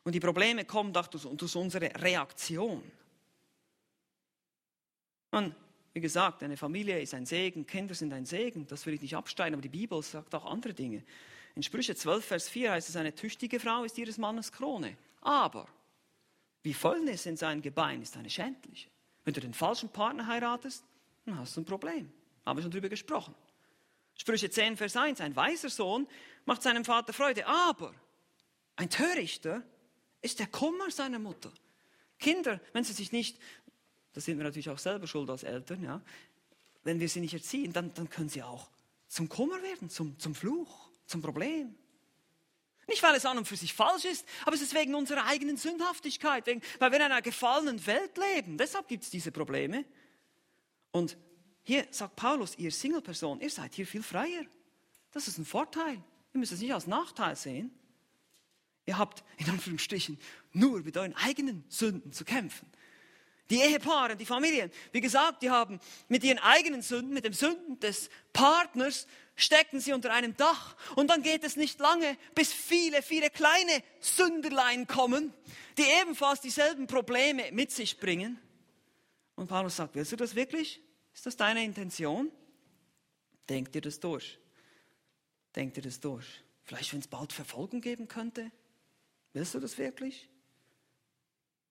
[0.05, 2.81] Und die Probleme kommen durch, unsere Reaktion.
[5.31, 5.53] Und
[5.91, 9.13] wie gesagt, eine Familie ist ein Segen, Kinder sind ein Segen, das will ich nicht
[9.13, 11.03] abstreiten, aber die Bibel sagt auch andere Dinge.
[11.55, 14.95] In Sprüche 12, Vers 4 heißt es, eine tüchtige Frau ist ihres Mannes Krone.
[15.19, 15.67] Aber
[16.63, 18.87] wie Fäulnis in seinem Gebein ist eine schändliche.
[19.25, 20.85] Wenn du den falschen Partner heiratest,
[21.25, 22.09] dann hast du ein Problem.
[22.45, 23.35] Haben wir schon drüber gesprochen.
[24.17, 26.07] Sprüche 10, Vers 1, ein weiser Sohn
[26.45, 27.93] macht seinem Vater Freude, aber
[28.75, 29.63] ein Törichter
[30.21, 31.51] ist der Kummer seiner Mutter.
[32.19, 33.37] Kinder, wenn sie sich nicht
[34.13, 36.01] da sind wir natürlich auch selber schuld als Eltern, ja,
[36.83, 38.69] wenn wir sie nicht erziehen, dann, dann können sie auch
[39.07, 41.75] zum Kummer werden, zum, zum Fluch, zum Problem.
[42.87, 45.57] Nicht, weil es an und für sich falsch ist, aber es ist wegen unserer eigenen
[45.57, 48.57] Sündhaftigkeit, wegen, weil wir in einer gefallenen Welt leben.
[48.57, 49.85] Deshalb gibt es diese Probleme.
[50.91, 51.17] Und
[51.63, 54.45] hier sagt Paulus, ihr Single-Person, ihr seid hier viel freier.
[55.11, 56.01] Das ist ein Vorteil.
[56.33, 57.71] Ihr müsst es nicht als Nachteil sehen.
[58.85, 60.17] Ihr habt in Anführungsstrichen
[60.53, 62.67] nur mit euren eigenen Sünden zu kämpfen.
[63.51, 67.79] Die Ehepaare, die Familien, wie gesagt, die haben mit ihren eigenen Sünden, mit den Sünden
[67.81, 70.77] des Partners, stecken sie unter einem Dach.
[70.95, 75.33] Und dann geht es nicht lange, bis viele, viele kleine Sünderlein kommen,
[75.77, 78.39] die ebenfalls dieselben Probleme mit sich bringen.
[79.35, 80.81] Und Paulus sagt, willst du das wirklich?
[81.13, 82.31] Ist das deine Intention?
[83.49, 84.39] Denk dir das durch.
[85.55, 86.43] Denk dir das durch.
[86.63, 88.51] Vielleicht, wenn es bald Verfolgung geben könnte.
[89.33, 90.29] Willst du das wirklich?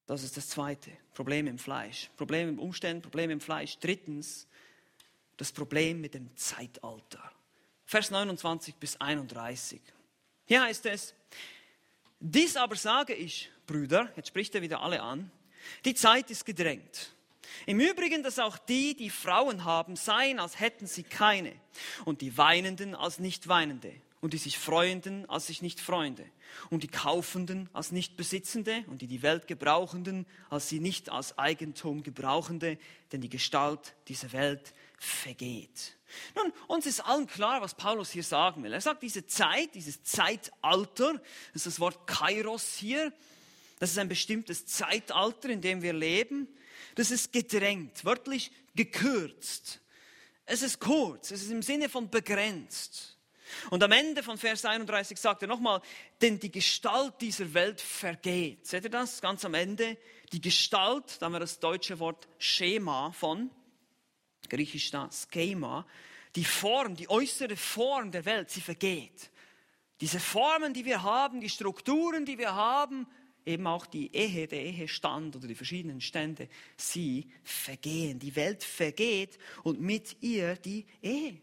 [0.07, 0.91] Das ist das zweite.
[1.15, 2.11] Problem im Fleisch.
[2.17, 3.79] Problem im Umständen, Problem im Fleisch.
[3.79, 4.47] Drittens,
[5.37, 7.33] das Problem mit dem Zeitalter.
[7.87, 9.81] Vers 29 bis 31.
[10.45, 11.15] Hier heißt es,
[12.19, 15.31] dies aber sage ich, Brüder, jetzt spricht er wieder alle an,
[15.85, 17.15] die Zeit ist gedrängt.
[17.67, 21.53] Im Übrigen, dass auch die, die Frauen haben, seien, als hätten sie keine,
[22.05, 26.25] und die Weinenden als nicht Weinende, und die sich Freuenden als sich nicht Freunde.
[26.69, 28.85] Und die Kaufenden als nicht Besitzende.
[28.89, 32.79] Und die die Welt Gebrauchenden als sie nicht als Eigentum Gebrauchende,
[33.13, 35.97] denn die Gestalt dieser Welt vergeht.
[36.35, 38.73] Nun, uns ist allen klar, was Paulus hier sagen will.
[38.73, 41.15] Er sagt, diese Zeit, dieses Zeitalter,
[41.53, 43.13] das ist das Wort Kairos hier,
[43.79, 46.49] das ist ein bestimmtes Zeitalter, in dem wir leben,
[46.95, 49.81] das ist gedrängt, wörtlich gekürzt.
[50.47, 53.17] Es ist kurz, es ist im Sinne von begrenzt.
[53.71, 55.81] Und am Ende von Vers 31 sagt er nochmal,
[56.21, 58.67] denn die Gestalt dieser Welt vergeht.
[58.67, 59.21] Seht ihr das?
[59.21, 59.99] Ganz am Ende.
[60.33, 63.51] Die Gestalt, da haben wir das deutsche Wort Schema von,
[64.49, 65.87] griechisch da Schema,
[66.37, 69.31] die Form, die äußere Form der Welt, sie vergeht.
[70.01, 73.07] Diese Formen, die wir haben, die Strukturen, die wir haben,
[73.47, 78.19] eben auch die Ehe, der Ehestand oder die verschiedenen Stände, sie vergehen.
[78.19, 81.41] Die Welt vergeht und mit ihr die Ehe.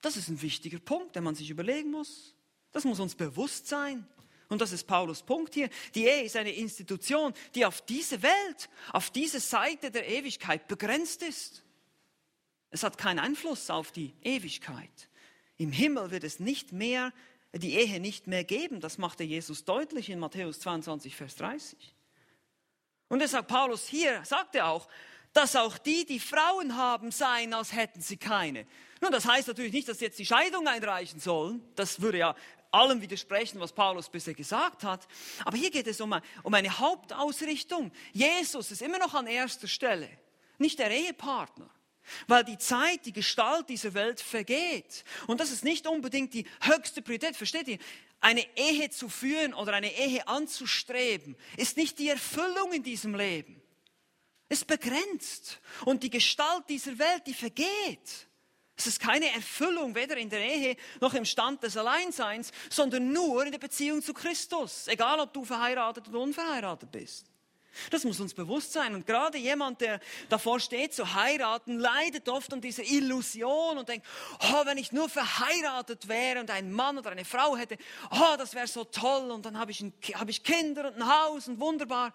[0.00, 2.34] Das ist ein wichtiger Punkt, den man sich überlegen muss.
[2.72, 4.06] Das muss uns bewusst sein.
[4.48, 5.70] Und das ist Paulus Punkt hier.
[5.94, 11.22] Die Ehe ist eine Institution, die auf diese Welt, auf diese Seite der Ewigkeit begrenzt
[11.22, 11.64] ist.
[12.70, 15.08] Es hat keinen Einfluss auf die Ewigkeit.
[15.56, 17.12] Im Himmel wird es nicht mehr,
[17.58, 18.80] die Ehe nicht mehr geben.
[18.80, 21.94] Das machte Jesus deutlich in Matthäus 22, Vers 30.
[23.08, 24.88] Und deshalb Paulus hier, sagt er auch,
[25.32, 28.66] dass auch die, die Frauen haben, seien, als hätten sie keine.
[29.00, 31.62] Nun, das heißt natürlich nicht, dass sie jetzt die Scheidung einreichen sollen.
[31.74, 32.36] Das würde ja
[32.70, 35.06] allem widersprechen, was Paulus bisher gesagt hat.
[35.44, 37.92] Aber hier geht es um, um eine Hauptausrichtung.
[38.12, 40.08] Jesus ist immer noch an erster Stelle,
[40.58, 41.68] nicht der Ehepartner.
[42.26, 45.04] Weil die Zeit, die Gestalt dieser Welt vergeht.
[45.26, 47.36] Und das ist nicht unbedingt die höchste Priorität.
[47.36, 47.78] Versteht ihr?
[48.20, 53.60] Eine Ehe zu führen oder eine Ehe anzustreben, ist nicht die Erfüllung in diesem Leben
[54.48, 55.60] ist begrenzt.
[55.84, 58.28] Und die Gestalt dieser Welt, die vergeht.
[58.76, 63.44] Es ist keine Erfüllung, weder in der Ehe noch im Stand des Alleinseins, sondern nur
[63.44, 64.88] in der Beziehung zu Christus.
[64.88, 67.30] Egal, ob du verheiratet oder unverheiratet bist.
[67.90, 68.94] Das muss uns bewusst sein.
[68.94, 74.06] Und gerade jemand, der davor steht zu heiraten, leidet oft an dieser Illusion und denkt,
[74.40, 77.76] oh, wenn ich nur verheiratet wäre und ein Mann oder eine Frau hätte,
[78.10, 79.84] oh, das wäre so toll und dann habe ich,
[80.14, 82.14] hab ich Kinder und ein Haus und wunderbar.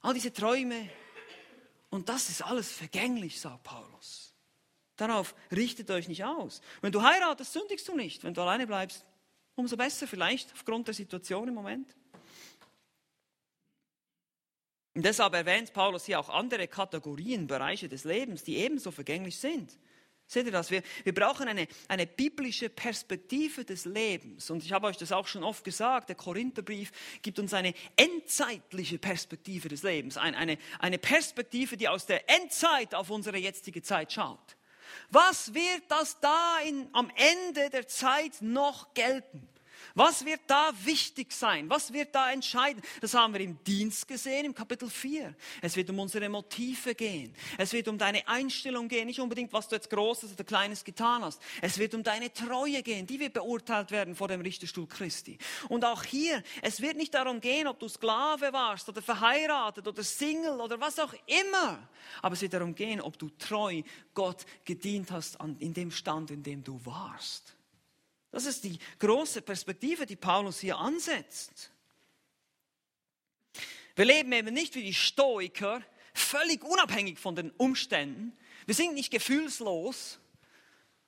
[0.00, 0.88] All diese Träume,
[1.90, 4.34] und das ist alles vergänglich, sagt Paulus.
[4.96, 6.60] Darauf richtet euch nicht aus.
[6.80, 8.24] Wenn du heiratest, sündigst du nicht.
[8.24, 9.04] Wenn du alleine bleibst,
[9.54, 11.94] umso besser vielleicht aufgrund der Situation im Moment.
[14.96, 19.70] Und deshalb erwähnt Paulus hier auch andere Kategorien, Bereiche des Lebens, die ebenso vergänglich sind.
[20.26, 20.70] Seht ihr das?
[20.70, 24.48] Wir, wir brauchen eine, eine biblische Perspektive des Lebens.
[24.48, 28.98] Und ich habe euch das auch schon oft gesagt, der Korintherbrief gibt uns eine endzeitliche
[28.98, 30.16] Perspektive des Lebens.
[30.16, 34.56] Ein, eine, eine Perspektive, die aus der Endzeit auf unsere jetzige Zeit schaut.
[35.10, 39.46] Was wird das da in, am Ende der Zeit noch gelten?
[39.96, 41.70] Was wird da wichtig sein?
[41.70, 42.82] Was wird da entscheiden?
[43.00, 45.34] Das haben wir im Dienst gesehen, im Kapitel 4.
[45.62, 47.34] Es wird um unsere Motive gehen.
[47.56, 51.24] Es wird um deine Einstellung gehen, nicht unbedingt, was du jetzt Großes oder Kleines getan
[51.24, 51.40] hast.
[51.62, 55.38] Es wird um deine Treue gehen, die wird beurteilt werden vor dem Richterstuhl Christi.
[55.70, 60.04] Und auch hier, es wird nicht darum gehen, ob du Sklave warst oder verheiratet oder
[60.04, 61.88] Single oder was auch immer.
[62.20, 63.80] Aber es wird darum gehen, ob du treu
[64.12, 67.55] Gott gedient hast in dem Stand, in dem du warst.
[68.30, 71.70] Das ist die große Perspektive, die Paulus hier ansetzt.
[73.94, 78.36] Wir leben eben nicht wie die Stoiker, völlig unabhängig von den Umständen.
[78.66, 80.18] Wir sind nicht gefühlslos,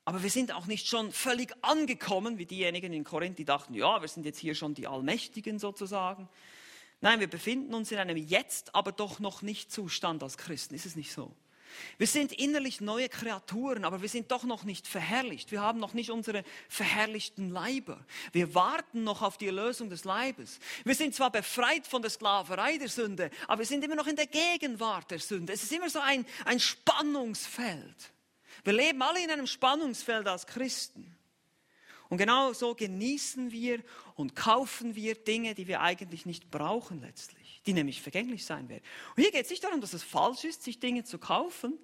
[0.04, 4.00] aber wir sind auch nicht schon völlig angekommen, wie diejenigen in Korinth, die dachten, ja,
[4.00, 6.28] wir sind jetzt hier schon die Allmächtigen sozusagen.
[7.00, 10.74] Nein, wir befinden uns in einem Jetzt, aber doch noch nicht Zustand als Christen.
[10.74, 11.30] Ist es nicht so?
[11.96, 15.50] Wir sind innerlich neue Kreaturen, aber wir sind doch noch nicht verherrlicht.
[15.50, 18.04] Wir haben noch nicht unsere verherrlichten Leiber.
[18.32, 20.58] Wir warten noch auf die Erlösung des Leibes.
[20.84, 24.16] Wir sind zwar befreit von der Sklaverei der Sünde, aber wir sind immer noch in
[24.16, 25.52] der Gegenwart der Sünde.
[25.52, 28.12] Es ist immer so ein, ein Spannungsfeld.
[28.64, 31.14] Wir leben alle in einem Spannungsfeld als Christen.
[32.08, 33.82] Und genau so genießen wir
[34.14, 38.84] und kaufen wir Dinge, die wir eigentlich nicht brauchen letztlich, die nämlich vergänglich sein werden.
[39.16, 41.78] Und hier geht es nicht darum, dass es falsch ist, sich Dinge zu kaufen,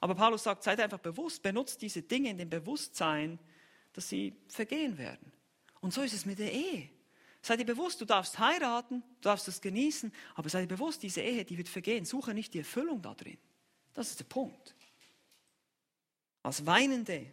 [0.00, 3.38] aber Paulus sagt, seid einfach bewusst, benutzt diese Dinge in dem Bewusstsein,
[3.92, 5.32] dass sie vergehen werden.
[5.80, 6.88] Und so ist es mit der Ehe.
[7.42, 11.20] Sei dir bewusst, du darfst heiraten, du darfst es genießen, aber sei dir bewusst, diese
[11.20, 12.04] Ehe, die wird vergehen.
[12.04, 13.38] Suche nicht die Erfüllung da drin.
[13.94, 14.74] Das ist der Punkt.
[16.42, 17.26] Als Weinende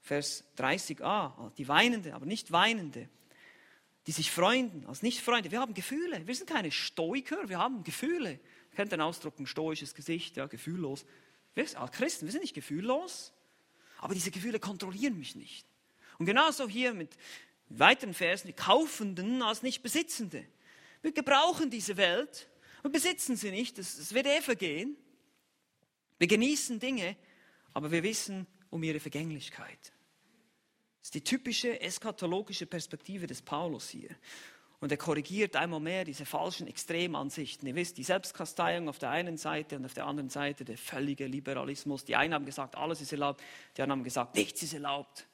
[0.00, 3.08] Vers 30a, die Weinende, aber nicht Weinende,
[4.06, 5.50] die sich freuen als Nicht-Freunde.
[5.50, 6.26] Wir haben Gefühle.
[6.26, 8.32] Wir sind keine Stoiker, wir haben Gefühle.
[8.32, 11.06] Ihr kennt den Ausdruck, ein stoisches Gesicht, ja, gefühllos.
[11.54, 13.32] Wir als Christen, wir sind nicht gefühllos,
[13.98, 15.66] aber diese Gefühle kontrollieren mich nicht.
[16.18, 17.16] Und genauso hier mit
[17.68, 20.44] weiteren Versen, die Kaufenden als Nicht-Besitzende.
[21.02, 22.48] Wir gebrauchen diese Welt
[22.82, 23.78] und besitzen sie nicht.
[23.78, 24.96] Es wird eh vergehen.
[26.18, 27.16] Wir genießen Dinge,
[27.72, 29.93] aber wir wissen um ihre Vergänglichkeit.
[31.04, 34.08] Das ist die typische eschatologische Perspektive des Paulus hier.
[34.80, 37.68] Und er korrigiert einmal mehr diese falschen Extremansichten.
[37.68, 41.26] Ihr wisst, die Selbstkasteiung auf der einen Seite und auf der anderen Seite der völlige
[41.26, 42.06] Liberalismus.
[42.06, 43.42] Die einen haben gesagt, alles ist erlaubt,
[43.76, 45.26] die anderen haben gesagt, nichts ist erlaubt.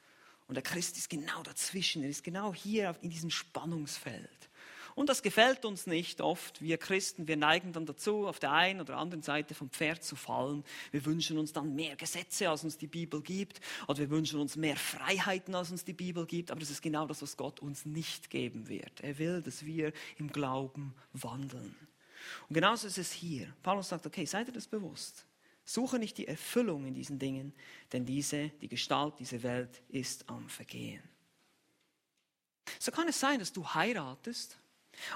[0.48, 4.49] Und der Christ ist genau dazwischen, er ist genau hier in diesem Spannungsfeld.
[4.94, 6.60] Und das gefällt uns nicht oft.
[6.60, 10.16] Wir Christen, wir neigen dann dazu, auf der einen oder anderen Seite vom Pferd zu
[10.16, 10.64] fallen.
[10.90, 13.60] Wir wünschen uns dann mehr Gesetze, als uns die Bibel gibt.
[13.88, 16.50] Oder wir wünschen uns mehr Freiheiten, als uns die Bibel gibt.
[16.50, 19.00] Aber das ist genau das, was Gott uns nicht geben wird.
[19.00, 21.74] Er will, dass wir im Glauben wandeln.
[22.48, 23.52] Und genauso ist es hier.
[23.62, 25.26] Paulus sagt, okay, seid ihr das bewusst?
[25.64, 27.52] Suche nicht die Erfüllung in diesen Dingen,
[27.92, 31.02] denn diese, die Gestalt dieser Welt ist am Vergehen.
[32.78, 34.58] So kann es sein, dass du heiratest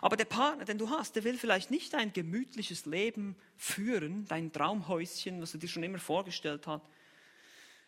[0.00, 4.52] aber der Partner, den du hast, der will vielleicht nicht ein gemütliches Leben führen, dein
[4.52, 6.84] Traumhäuschen, was du dir schon immer vorgestellt hast,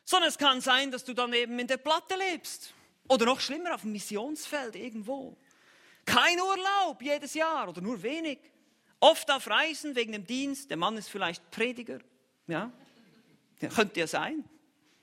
[0.04, 2.72] sondern es kann sein, dass du dann eben in der Platte lebst.
[3.09, 5.37] Oder noch schlimmer, auf dem Missionsfeld irgendwo.
[6.04, 8.38] Kein Urlaub jedes Jahr oder nur wenig.
[9.00, 10.70] Oft auf Reisen wegen dem Dienst.
[10.70, 11.98] Der Mann ist vielleicht Prediger.
[12.46, 12.72] Ja,
[13.61, 14.44] ja könnte ja sein.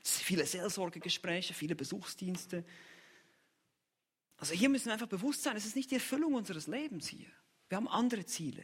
[0.04, 2.64] Viele Seelsorgegespräche, viele Besuchsdienste.
[4.38, 7.28] Also hier müssen wir einfach bewusst sein, es ist nicht die Erfüllung unseres Lebens hier.
[7.70, 8.64] Wir haben andere Ziele.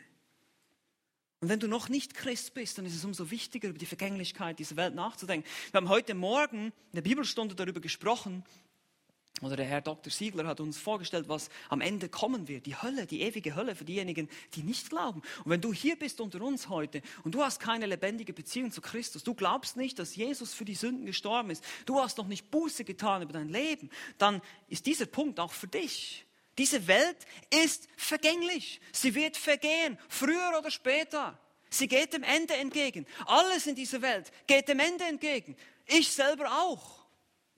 [1.41, 4.59] Und wenn du noch nicht Christ bist, dann ist es umso wichtiger, über die Vergänglichkeit
[4.59, 5.47] dieser Welt nachzudenken.
[5.71, 8.43] Wir haben heute Morgen in der Bibelstunde darüber gesprochen,
[9.41, 10.11] oder der Herr Dr.
[10.11, 12.65] Siegler hat uns vorgestellt, was am Ende kommen wird.
[12.65, 15.21] Die Hölle, die ewige Hölle für diejenigen, die nicht glauben.
[15.43, 18.81] Und wenn du hier bist unter uns heute und du hast keine lebendige Beziehung zu
[18.81, 22.51] Christus, du glaubst nicht, dass Jesus für die Sünden gestorben ist, du hast noch nicht
[22.51, 26.25] Buße getan über dein Leben, dann ist dieser Punkt auch für dich.
[26.57, 27.17] Diese Welt
[27.63, 28.81] ist vergänglich.
[28.91, 31.39] Sie wird vergehen, früher oder später.
[31.69, 33.05] Sie geht dem Ende entgegen.
[33.25, 35.55] Alles in dieser Welt geht dem Ende entgegen.
[35.85, 36.98] Ich selber auch.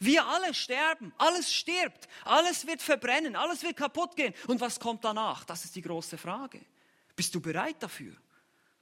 [0.01, 4.33] Wir alle sterben, alles stirbt, alles wird verbrennen, alles wird kaputt gehen.
[4.47, 5.45] Und was kommt danach?
[5.45, 6.59] Das ist die große Frage.
[7.15, 8.15] Bist du bereit dafür?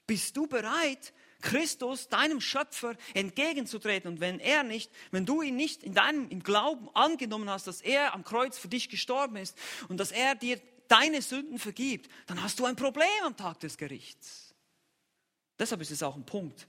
[0.07, 4.13] Bist du bereit, Christus, deinem Schöpfer, entgegenzutreten?
[4.13, 7.81] Und wenn er nicht, wenn du ihn nicht in deinem im Glauben angenommen hast, dass
[7.81, 9.57] er am Kreuz für dich gestorben ist
[9.89, 13.77] und dass er dir deine Sünden vergibt, dann hast du ein Problem am Tag des
[13.77, 14.55] Gerichts.
[15.59, 16.65] Deshalb ist es auch ein Punkt,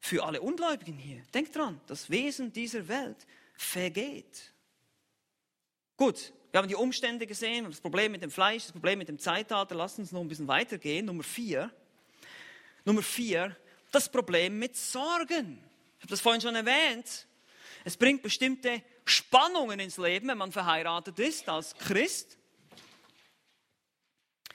[0.00, 1.22] für alle Ungläubigen hier.
[1.32, 3.24] Denkt dran, das Wesen dieser Welt
[3.58, 4.54] vergeht.
[5.96, 9.18] Gut, wir haben die Umstände gesehen, das Problem mit dem Fleisch, das Problem mit dem
[9.18, 9.74] Zeitalter.
[9.74, 11.04] Lass uns noch ein bisschen weitergehen.
[11.04, 11.70] Nummer vier.
[12.84, 13.54] Nummer vier,
[13.90, 15.58] das Problem mit Sorgen.
[15.98, 17.26] Ich habe das vorhin schon erwähnt.
[17.84, 22.38] Es bringt bestimmte Spannungen ins Leben, wenn man verheiratet ist als Christ.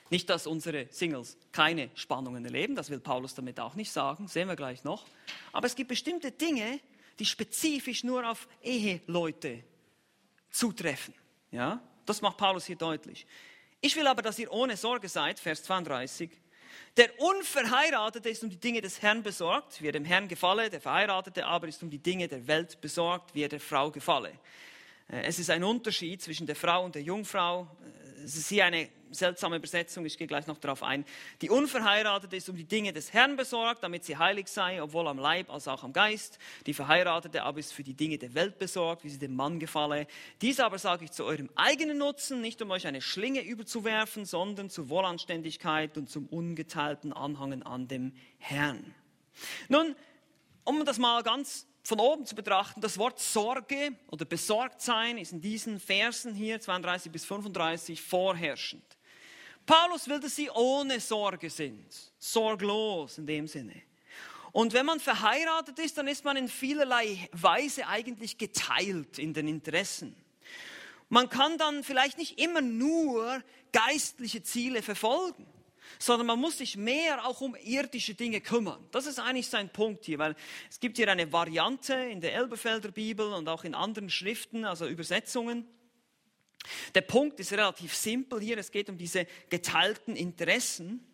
[0.08, 4.48] Nicht, dass unsere Singles keine Spannungen erleben, das will Paulus damit auch nicht sagen, sehen
[4.48, 5.06] wir gleich noch.
[5.52, 6.80] Aber es gibt bestimmte Dinge,
[7.18, 9.64] die spezifisch nur auf Eheleute
[10.50, 11.14] zutreffen.
[11.50, 13.26] Ja, das macht Paulus hier deutlich.
[13.80, 16.30] Ich will aber, dass ihr ohne Sorge seid, Vers 32.
[16.96, 20.70] Der Unverheiratete ist um die Dinge des Herrn besorgt, wie er dem Herrn gefalle.
[20.70, 24.30] Der Verheiratete aber ist um die Dinge der Welt besorgt, wie er der Frau gefalle.
[25.08, 27.68] Äh, es ist ein Unterschied zwischen der Frau und der Jungfrau.
[28.18, 31.04] Äh, es ist hier eine seltsame Übersetzung, ich gehe gleich noch darauf ein.
[31.40, 35.18] Die Unverheiratete ist um die Dinge des Herrn besorgt, damit sie heilig sei, obwohl am
[35.18, 36.38] Leib als auch am Geist.
[36.66, 40.06] Die Verheiratete aber ist für die Dinge der Welt besorgt, wie sie dem Mann gefalle.
[40.42, 44.70] Dies aber sage ich zu eurem eigenen Nutzen, nicht um euch eine Schlinge überzuwerfen, sondern
[44.70, 48.94] zur Wohlanständigkeit und zum ungeteilten Anhangen an dem Herrn.
[49.68, 49.94] Nun,
[50.64, 55.42] um das mal ganz von oben zu betrachten, das Wort Sorge oder Besorgtsein ist in
[55.42, 58.84] diesen Versen hier 32 bis 35 vorherrschend.
[59.66, 61.86] Paulus will, dass sie ohne Sorge sind,
[62.18, 63.82] sorglos in dem Sinne.
[64.52, 69.48] Und wenn man verheiratet ist, dann ist man in vielerlei Weise eigentlich geteilt in den
[69.48, 70.14] Interessen.
[71.08, 75.46] Man kann dann vielleicht nicht immer nur geistliche Ziele verfolgen,
[75.98, 78.84] sondern man muss sich mehr auch um irdische Dinge kümmern.
[78.90, 80.36] Das ist eigentlich sein Punkt hier, weil
[80.70, 84.86] es gibt hier eine Variante in der Elberfelder Bibel und auch in anderen Schriften, also
[84.86, 85.66] Übersetzungen.
[86.94, 91.04] Der Punkt ist relativ simpel hier, es geht um diese geteilten Interessen.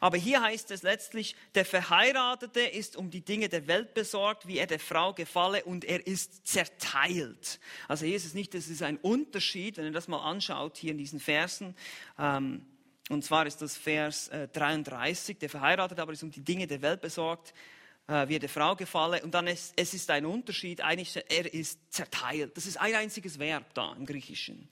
[0.00, 4.58] Aber hier heißt es letztlich, der Verheiratete ist um die Dinge der Welt besorgt, wie
[4.58, 7.60] er der Frau gefalle und er ist zerteilt.
[7.86, 10.92] Also hier ist es nicht, das ist ein Unterschied, wenn ihr das mal anschaut hier
[10.92, 11.74] in diesen Versen.
[12.18, 12.64] Ähm,
[13.10, 16.82] und zwar ist das Vers 33, äh, der Verheiratete aber ist um die Dinge der
[16.82, 17.54] Welt besorgt,
[18.08, 19.22] äh, er der Frau gefalle.
[19.22, 22.56] Und dann ist es ist ein Unterschied, eigentlich er ist zerteilt.
[22.56, 24.68] Das ist ein einziges Verb da im Griechischen.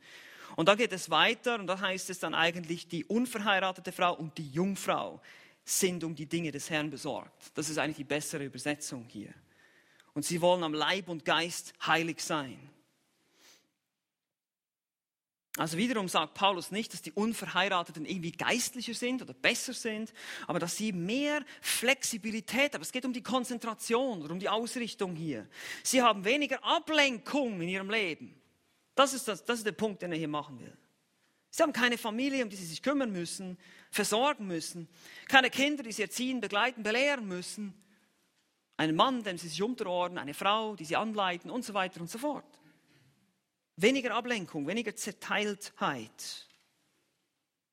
[0.57, 4.37] Und da geht es weiter und da heißt es dann eigentlich, die unverheiratete Frau und
[4.39, 5.21] die Jungfrau
[5.65, 7.51] sind um die Dinge des Herrn besorgt.
[7.55, 9.35] Das ist eigentlich die bessere Übersetzung hier.
[10.15, 12.59] Und sie wollen am Leib und Geist heilig sein.
[15.57, 20.13] Also wiederum sagt Paulus nicht, dass die Unverheirateten irgendwie geistlicher sind oder besser sind,
[20.47, 22.83] aber dass sie mehr Flexibilität haben.
[22.83, 25.49] Es geht um die Konzentration oder um die Ausrichtung hier.
[25.83, 28.39] Sie haben weniger Ablenkung in ihrem Leben.
[28.95, 30.77] Das ist, das, das ist der Punkt, den er hier machen will.
[31.51, 33.57] Sie haben keine Familie, um die sie sich kümmern müssen,
[33.91, 34.89] versorgen müssen.
[35.27, 37.73] Keine Kinder, die sie erziehen, begleiten, belehren müssen.
[38.77, 42.11] Einen Mann, dem sie sich unterordnen, eine Frau, die sie anleiten und so weiter und
[42.11, 42.45] so fort.
[43.77, 46.47] Weniger Ablenkung, weniger Zerteiltheit.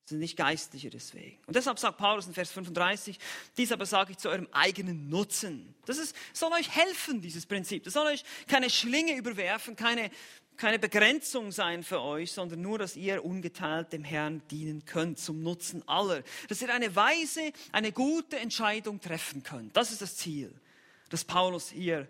[0.04, 1.38] sind nicht geistlicher deswegen.
[1.46, 3.18] Und deshalb sagt Paulus in Vers 35,
[3.56, 5.74] dies aber sage ich zu eurem eigenen Nutzen.
[5.86, 7.84] Das ist, soll euch helfen, dieses Prinzip.
[7.84, 10.10] Das soll euch keine Schlinge überwerfen, keine,
[10.58, 15.42] keine Begrenzung sein für euch, sondern nur, dass ihr ungeteilt dem Herrn dienen könnt, zum
[15.42, 16.22] Nutzen aller.
[16.50, 19.74] Dass ihr eine weise, eine gute Entscheidung treffen könnt.
[19.74, 20.54] Das ist das Ziel,
[21.08, 22.08] das Paulus hier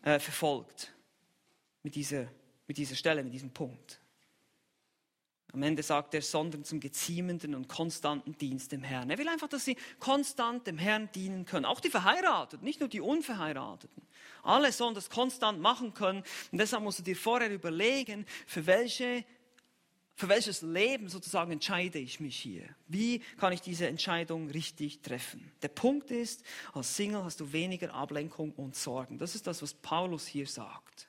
[0.00, 0.94] äh, verfolgt
[1.82, 2.26] mit dieser
[2.66, 4.00] mit dieser Stelle, mit diesem Punkt.
[5.54, 9.08] Am Ende sagt er, sondern zum geziemenden und konstanten Dienst dem Herrn.
[9.08, 11.64] Er will einfach, dass sie konstant dem Herrn dienen können.
[11.64, 14.02] Auch die Verheirateten, nicht nur die Unverheirateten.
[14.42, 16.24] Alle sollen das konstant machen können.
[16.50, 19.24] Und deshalb musst du dir vorher überlegen, für, welche,
[20.16, 22.64] für welches Leben sozusagen entscheide ich mich hier.
[22.88, 25.52] Wie kann ich diese Entscheidung richtig treffen?
[25.62, 29.18] Der Punkt ist, als Single hast du weniger Ablenkung und Sorgen.
[29.18, 31.06] Das ist das, was Paulus hier sagt.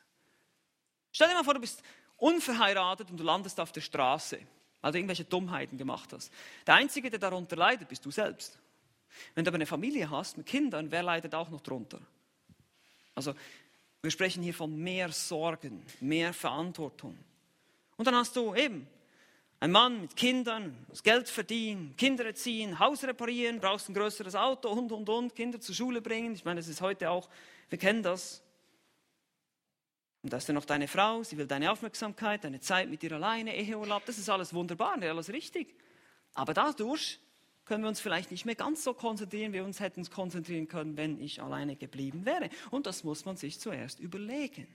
[1.16, 1.82] Stell dir mal vor, du bist
[2.18, 4.38] unverheiratet und du landest auf der Straße,
[4.82, 6.30] weil du irgendwelche Dummheiten gemacht hast.
[6.68, 8.60] Der Einzige, der darunter leidet, bist du selbst.
[9.34, 12.02] Wenn du aber eine Familie hast mit Kindern, wer leidet auch noch darunter?
[13.14, 13.34] Also,
[14.02, 17.18] wir sprechen hier von mehr Sorgen, mehr Verantwortung.
[17.96, 18.86] Und dann hast du eben
[19.62, 24.68] einen Mann mit Kindern, das Geld verdienen, Kinder erziehen, Haus reparieren, brauchst ein größeres Auto
[24.68, 26.34] und, und, und, Kinder zur Schule bringen.
[26.36, 27.30] Ich meine, das ist heute auch,
[27.70, 28.45] wir kennen das.
[30.26, 33.12] Und da ist dann noch deine Frau, sie will deine Aufmerksamkeit, deine Zeit mit dir
[33.12, 35.76] alleine, Eheurlaub, das ist alles wunderbar, alles richtig.
[36.34, 37.20] Aber dadurch
[37.64, 40.98] können wir uns vielleicht nicht mehr ganz so konzentrieren, wie wir uns hätten konzentrieren können,
[40.98, 42.50] wenn ich alleine geblieben wäre.
[42.72, 44.66] Und das muss man sich zuerst überlegen.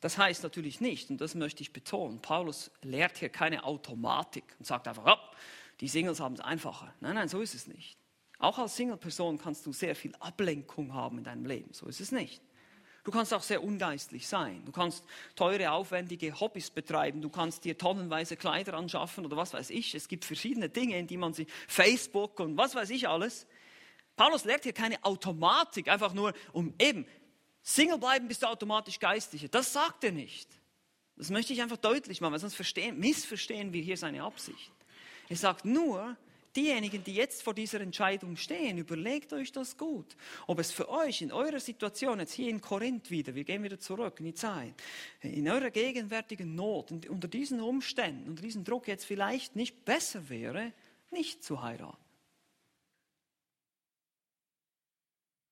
[0.00, 4.66] Das heißt natürlich nicht, und das möchte ich betonen, Paulus lehrt hier keine Automatik und
[4.66, 5.36] sagt einfach, oh,
[5.78, 6.92] die Singles haben es einfacher.
[6.98, 7.96] Nein, nein, so ist es nicht.
[8.38, 11.72] Auch als Single-Person kannst du sehr viel Ablenkung haben in deinem Leben.
[11.72, 12.42] So ist es nicht.
[13.04, 14.64] Du kannst auch sehr ungeistlich sein.
[14.64, 15.04] Du kannst
[15.36, 17.22] teure, aufwendige Hobbys betreiben.
[17.22, 19.94] Du kannst dir tonnenweise Kleider anschaffen oder was weiß ich.
[19.94, 23.46] Es gibt verschiedene Dinge, in die man sich, Facebook und was weiß ich alles.
[24.16, 27.06] Paulus lehrt hier keine Automatik, einfach nur um eben
[27.62, 29.48] Single bleiben bist du automatisch geistlicher.
[29.48, 30.48] Das sagt er nicht.
[31.16, 34.72] Das möchte ich einfach deutlich machen, weil sonst verstehen, missverstehen wir hier seine Absicht.
[35.28, 36.16] Er sagt nur,
[36.56, 40.16] diejenigen, die jetzt vor dieser Entscheidung stehen, überlegt euch das gut.
[40.46, 43.78] Ob es für euch in eurer Situation, jetzt hier in Korinth wieder, wir gehen wieder
[43.78, 44.74] zurück in die Zeit,
[45.20, 50.72] in eurer gegenwärtigen Not, unter diesen Umständen, unter diesem Druck jetzt vielleicht nicht besser wäre,
[51.10, 52.04] nicht zu heiraten.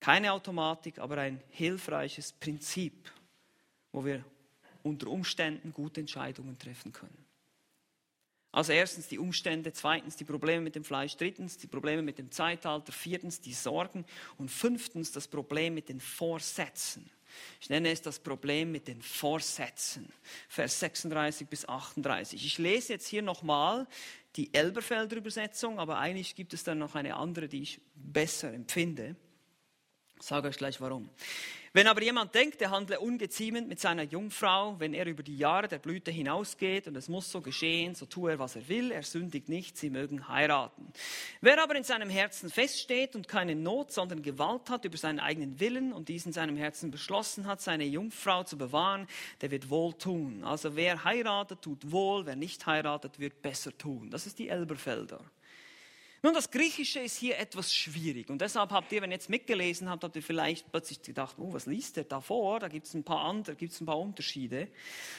[0.00, 3.10] Keine Automatik, aber ein hilfreiches Prinzip,
[3.92, 4.24] wo wir
[4.82, 7.23] unter Umständen gute Entscheidungen treffen können.
[8.54, 12.30] Also erstens die Umstände, zweitens die Probleme mit dem Fleisch, drittens die Probleme mit dem
[12.30, 14.04] Zeitalter, viertens die Sorgen
[14.38, 17.10] und fünftens das Problem mit den Vorsätzen.
[17.60, 20.12] Ich nenne es das Problem mit den Vorsätzen.
[20.48, 22.46] Vers 36 bis 38.
[22.46, 23.88] Ich lese jetzt hier nochmal
[24.36, 29.16] die Elberfelder Übersetzung, aber eigentlich gibt es dann noch eine andere, die ich besser empfinde.
[30.20, 31.10] Ich sage euch gleich warum.
[31.76, 35.66] Wenn aber jemand denkt, er handle ungeziemend mit seiner Jungfrau, wenn er über die Jahre
[35.66, 39.02] der Blüte hinausgeht und es muss so geschehen, so tue er, was er will, er
[39.02, 40.92] sündigt nicht, sie mögen heiraten.
[41.40, 45.58] Wer aber in seinem Herzen feststeht und keine Not, sondern Gewalt hat über seinen eigenen
[45.58, 49.08] Willen und dies in seinem Herzen beschlossen hat, seine Jungfrau zu bewahren,
[49.40, 50.44] der wird wohl tun.
[50.44, 54.10] Also wer heiratet, tut wohl, wer nicht heiratet, wird besser tun.
[54.12, 55.18] Das ist die Elberfelder.
[56.24, 59.90] Nun, das Griechische ist hier etwas schwierig und deshalb habt ihr, wenn ihr jetzt mitgelesen
[59.90, 62.60] habt, habt ihr vielleicht plötzlich gedacht, oh, was liest der da vor?
[62.60, 64.68] Da gibt es ein paar andere, gibt es ein paar Unterschiede.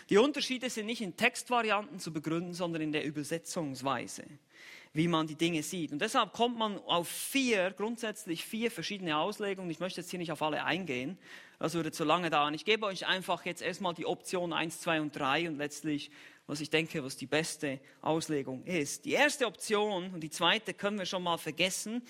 [0.10, 4.24] Die Unterschiede sind nicht in Textvarianten zu begründen, sondern in der Übersetzungsweise,
[4.94, 5.92] wie man die Dinge sieht.
[5.92, 9.70] Und deshalb kommt man auf vier, grundsätzlich vier verschiedene Auslegungen.
[9.70, 11.20] Ich möchte jetzt hier nicht auf alle eingehen,
[11.60, 12.56] das würde zu lange dauern.
[12.56, 16.10] Ich gebe euch einfach jetzt erstmal die Option 1, 2 und 3 und letztlich
[16.48, 19.06] was ich denke, was die beste Auslegung ist.
[19.06, 22.04] Die erste Option und die zweite können wir schon mal vergessen.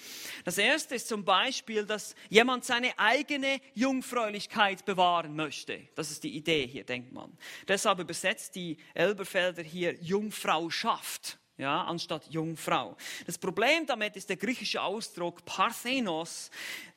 [0.43, 5.79] Das erste ist zum Beispiel, dass jemand seine eigene Jungfräulichkeit bewahren möchte.
[5.95, 7.37] Das ist die Idee hier, denkt man.
[7.67, 12.97] Deshalb übersetzt die Elberfelder hier Jungfrauschaft ja, anstatt Jungfrau.
[13.25, 16.51] Das Problem damit ist der griechische Ausdruck Parthenos,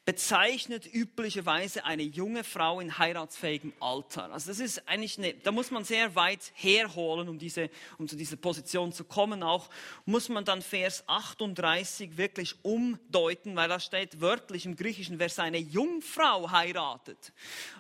[0.09, 4.33] bezeichnet üblicherweise eine junge Frau in heiratsfähigem Alter.
[4.33, 8.17] Also das ist eigentlich eine, da muss man sehr weit herholen, um, diese, um zu
[8.17, 9.43] dieser Position zu kommen.
[9.43, 9.69] Auch
[10.07, 15.59] muss man dann Vers 38 wirklich umdeuten, weil da steht wörtlich im Griechischen, wer seine
[15.59, 17.35] Jungfrau heiratet.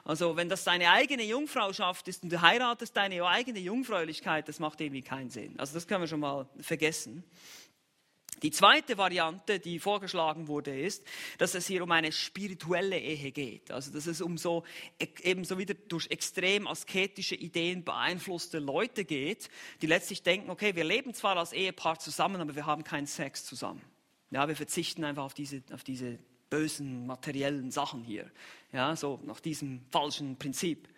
[0.04, 4.82] Also wenn das deine eigene Jungfrauschaft ist und du heiratest deine eigene Jungfräulichkeit, das macht
[4.82, 5.58] irgendwie keinen Sinn.
[5.58, 7.24] Also das können wir schon mal vergessen.
[8.43, 11.05] Die zweite Variante, die vorgeschlagen wurde, ist,
[11.39, 13.70] dass es hier um eine spirituelle Ehe geht.
[13.70, 14.64] Also, dass es um so,
[15.22, 19.49] ebenso wieder durch extrem asketische Ideen beeinflusste Leute geht,
[19.82, 23.45] die letztlich denken, okay, wir leben zwar als Ehepaar zusammen, aber wir haben keinen Sex
[23.45, 23.82] zusammen.
[24.30, 26.18] Ja, wir verzichten einfach auf diese, auf diese
[26.51, 28.30] bösen materiellen Sachen hier.
[28.72, 30.89] Ja, so nach diesem falschen Prinzip.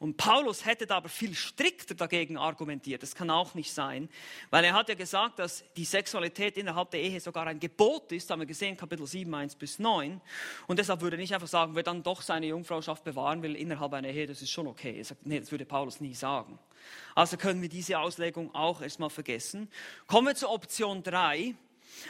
[0.00, 3.02] Und Paulus hätte da aber viel strikter dagegen argumentiert.
[3.02, 4.08] Das kann auch nicht sein,
[4.48, 8.30] weil er hat ja gesagt, dass die Sexualität innerhalb der Ehe sogar ein Gebot ist,
[8.30, 10.20] haben wir gesehen, Kapitel 7, 1 bis 9.
[10.68, 13.92] Und deshalb würde er nicht einfach sagen, wer dann doch seine Jungfrauschaft bewahren will innerhalb
[13.92, 14.98] einer Ehe, das ist schon okay.
[14.98, 16.60] Er sagt, nee, das würde Paulus nie sagen.
[17.16, 19.68] Also können wir diese Auslegung auch erstmal vergessen.
[20.06, 21.56] Kommen wir zur Option 3.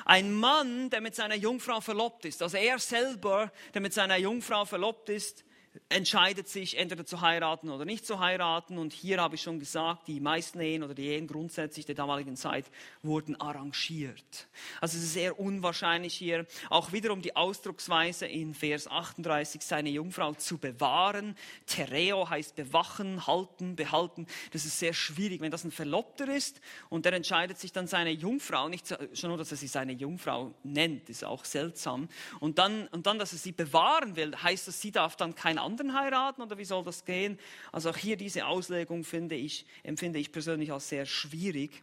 [0.05, 4.67] Ein Mann, der mit seiner Jungfrau verlobt ist, also er selber, der mit seiner Jungfrau
[4.67, 5.45] verlobt ist,
[5.89, 8.79] entscheidet sich, entweder zu heiraten oder nicht zu heiraten.
[8.79, 12.37] Und hier habe ich schon gesagt, die meisten Ehen oder die Ehen grundsätzlich der damaligen
[12.37, 12.67] Zeit
[13.03, 14.49] wurden arrangiert.
[14.81, 20.35] Also es ist sehr unwahrscheinlich hier auch wiederum die Ausdrucksweise in Vers 38, seine Jungfrau
[20.35, 21.37] zu bewahren.
[21.67, 24.27] Tereo heißt bewachen, halten, behalten.
[24.53, 28.11] Das ist sehr schwierig, wenn das ein Verlobter ist und der entscheidet sich dann seine
[28.11, 32.09] Jungfrau, nicht schon nur, dass er sie seine Jungfrau nennt, ist auch seltsam.
[32.41, 35.59] Und dann, und dann, dass er sie bewahren will, heißt das, sie darf dann kein
[35.69, 37.39] anderen heiraten oder wie soll das gehen?
[37.73, 41.83] Also auch hier diese Auslegung finde ich, empfinde ich persönlich als sehr schwierig.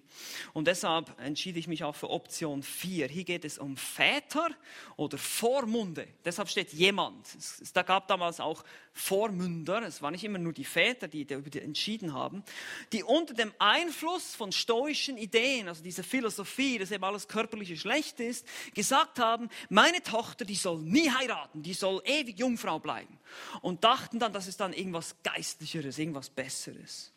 [0.54, 3.08] Und deshalb entschied ich mich auch für Option 4.
[3.08, 4.50] Hier geht es um Väter
[4.96, 6.08] oder Vormunde.
[6.24, 7.28] Deshalb steht jemand.
[7.36, 8.64] Es, da gab damals auch
[8.98, 9.84] Vormünder.
[9.84, 12.44] Es waren nicht immer nur die Väter, die darüber entschieden haben,
[12.94, 18.22] die unter dem Einfluss von stoischen Ideen, also dieser Philosophie, dass eben alles körperliche schlecht
[18.22, 23.20] ist, gesagt haben, meine Tochter, die soll nie heiraten, die soll ewig Jungfrau bleiben
[23.62, 27.12] und dachten dann, das ist dann irgendwas Geistlicheres, irgendwas Besseres.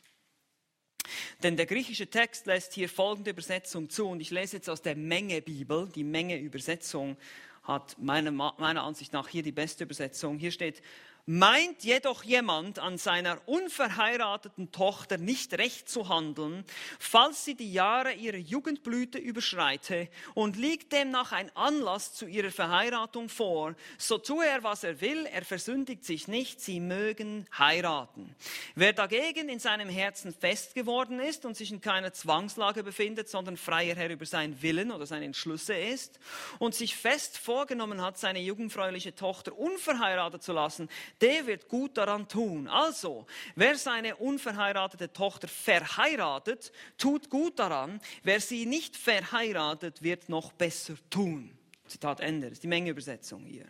[1.45, 4.97] Denn der griechische Text lässt hier folgende Übersetzung zu und ich lese jetzt aus der
[4.97, 7.17] Menge Bibel, die Menge Übersetzung
[7.63, 10.39] hat meiner, meiner Ansicht nach hier die beste Übersetzung.
[10.39, 10.83] Hier steht,
[11.31, 16.65] Meint jedoch jemand an seiner unverheirateten Tochter nicht recht zu handeln,
[16.99, 23.29] falls sie die Jahre ihrer Jugendblüte überschreite und liegt demnach ein Anlass zu ihrer Verheiratung
[23.29, 28.35] vor, so tue er, was er will, er versündigt sich nicht, sie mögen heiraten.
[28.75, 33.59] Wer dagegen in seinem Herzen fest geworden ist und sich in keiner Zwangslage befindet, sondern
[33.59, 36.21] freier Herr über seinen Willen oder seine Entschlüsse ist
[36.59, 40.89] und sich fest vorgenommen hat, seine jugendfräuliche Tochter unverheiratet zu lassen,
[41.21, 42.69] der wird gut daran tun.
[42.69, 48.01] Also, wer seine unverheiratete Tochter verheiratet, tut gut daran.
[48.23, 51.57] Wer sie nicht verheiratet, wird noch besser tun.
[51.87, 52.49] Zitat Ende.
[52.49, 53.67] Das ist die Mengeübersetzung hier.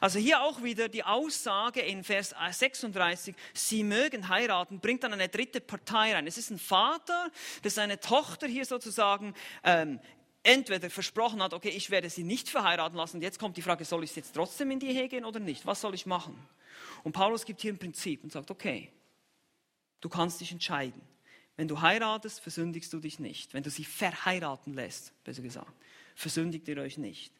[0.00, 5.28] Also hier auch wieder die Aussage in Vers 36, sie mögen heiraten, bringt dann eine
[5.28, 6.26] dritte Partei rein.
[6.26, 7.30] Es ist ein Vater,
[7.64, 9.34] der seine Tochter hier sozusagen
[9.64, 9.98] ähm,
[10.42, 13.16] entweder versprochen hat, okay, ich werde sie nicht verheiraten lassen.
[13.16, 15.66] Und jetzt kommt die Frage, soll ich jetzt trotzdem in die Ehe gehen oder nicht?
[15.66, 16.36] Was soll ich machen?
[17.04, 18.90] Und Paulus gibt hier ein Prinzip und sagt, okay,
[20.00, 21.00] du kannst dich entscheiden.
[21.56, 23.52] Wenn du heiratest, versündigst du dich nicht.
[23.52, 25.72] Wenn du sie verheiraten lässt, besser gesagt,
[26.14, 27.32] versündigt ihr euch nicht.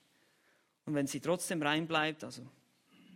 [0.85, 2.43] Und wenn sie trotzdem rein bleibt, also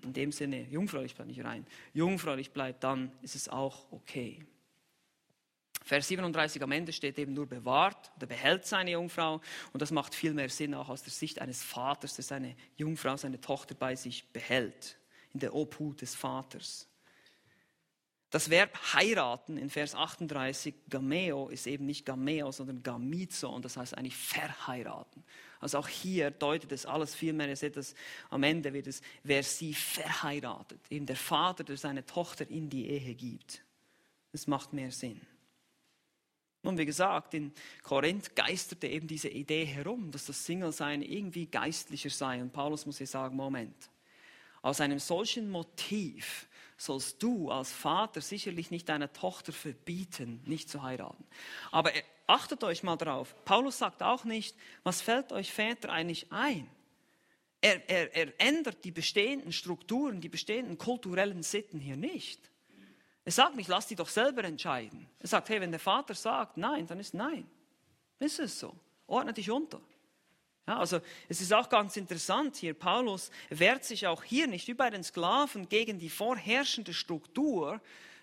[0.03, 4.45] in dem Sinne jungfräulich bleibt nicht rein, jungfräulich bleibt, dann ist es auch okay.
[5.85, 9.43] Vers 37 am Ende steht eben nur bewahrt oder behält seine Jungfrau.
[9.74, 13.18] Und das macht viel mehr Sinn auch aus der Sicht eines Vaters, der seine Jungfrau,
[13.18, 14.97] seine Tochter bei sich behält,
[15.35, 16.89] in der Obhut des Vaters.
[18.30, 23.76] Das Verb heiraten in Vers 38, Gameo, ist eben nicht Gameo, sondern Gamizo und das
[23.76, 25.22] heißt eigentlich verheiraten.
[25.61, 27.95] Also auch hier deutet es alles viel mehr, ihr seht das
[28.30, 32.89] am Ende wird es, wer sie verheiratet, eben der Vater, der seine Tochter in die
[32.89, 33.62] Ehe gibt.
[34.32, 35.20] Das macht mehr Sinn.
[36.65, 37.53] Nun, wie gesagt, in
[37.83, 42.41] Korinth geisterte eben diese Idee herum, dass das Single-Sein irgendwie geistlicher sei.
[42.41, 43.91] Und Paulus muss hier sagen, Moment,
[44.62, 46.49] aus einem solchen Motiv
[46.79, 51.25] sollst du als Vater sicherlich nicht deiner Tochter verbieten, nicht zu heiraten.
[51.71, 51.93] Aber
[52.27, 56.67] achtet euch mal drauf, Paulus sagt auch nicht, was fällt euch Väter eigentlich ein?
[57.61, 62.41] Er, er, er ändert die bestehenden Strukturen, die bestehenden kulturellen Sitten hier nicht.
[63.25, 65.09] Er sagt nicht, lass die doch selber entscheiden.
[65.18, 67.47] Er sagt, hey, wenn der Vater sagt nein, dann ist nein.
[68.18, 68.75] Ist es so.
[69.07, 69.81] Ordne dich unter.
[70.66, 74.75] Ja, also es ist auch ganz interessant hier, Paulus wehrt sich auch hier nicht wie
[74.75, 77.83] bei den Sklaven gegen die vorherrschende Struktur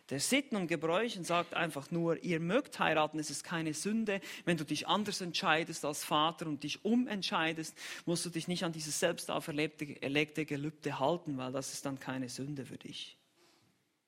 [0.09, 4.21] der Sitten und Gebräuche und sagt einfach nur, ihr mögt heiraten, es ist keine Sünde.
[4.43, 8.73] Wenn du dich anders entscheidest als Vater und dich umentscheidest, musst du dich nicht an
[8.73, 13.17] dieses selbst auferlegte Gelübde halten, weil das ist dann keine Sünde für dich.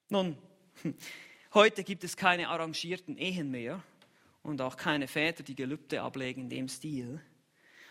[0.10, 0.38] Nun,
[1.54, 3.84] Heute gibt es keine arrangierten Ehen mehr
[4.42, 7.22] und auch keine Väter, die Gelübde ablegen in dem Stil.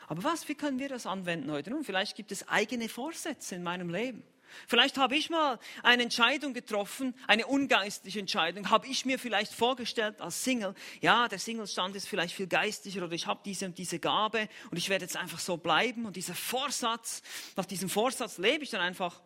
[0.08, 1.70] Aber was, wie können wir das anwenden heute?
[1.70, 4.22] Nun, vielleicht gibt es eigene Vorsätze in meinem Leben.
[4.66, 10.20] Vielleicht habe ich mal eine Entscheidung getroffen, eine ungeistliche Entscheidung, habe ich mir vielleicht vorgestellt
[10.20, 13.98] als Single, ja, der Singlestand ist vielleicht viel geistlicher oder ich habe diese und diese
[13.98, 17.22] Gabe und ich werde jetzt einfach so bleiben und dieser Vorsatz,
[17.56, 19.22] nach diesem Vorsatz lebe ich dann einfach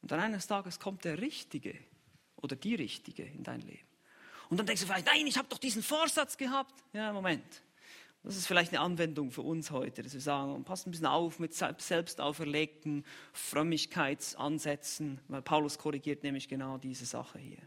[0.00, 1.74] und dann eines Tages kommt der Richtige
[2.42, 3.88] oder die richtige in dein Leben.
[4.50, 6.74] Und dann denkst du vielleicht, nein, ich habe doch diesen Vorsatz gehabt.
[6.92, 7.62] Ja, Moment.
[8.24, 11.40] Das ist vielleicht eine Anwendung für uns heute, dass wir sagen, passt ein bisschen auf
[11.40, 17.58] mit selbst auferlegten Frömmigkeitsansätzen, weil Paulus korrigiert nämlich genau diese Sache hier.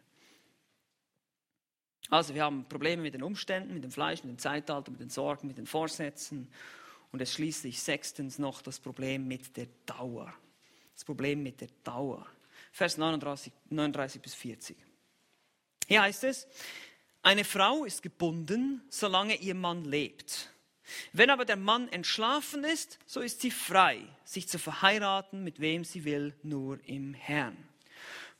[2.09, 5.09] Also wir haben Probleme mit den Umständen, mit dem Fleisch, mit dem Zeitalter, mit den
[5.09, 6.47] Sorgen, mit den Vorsätzen
[7.11, 10.33] und es schließlich sechstens noch das Problem mit der Dauer.
[10.93, 12.25] Das Problem mit der Dauer.
[12.75, 14.75] Vers 39, 39 bis 40.
[15.87, 16.45] Hier heißt es,
[17.21, 20.51] eine Frau ist gebunden, solange ihr Mann lebt.
[21.13, 25.85] Wenn aber der Mann entschlafen ist, so ist sie frei, sich zu verheiraten, mit wem
[25.85, 27.55] sie will, nur im Herrn.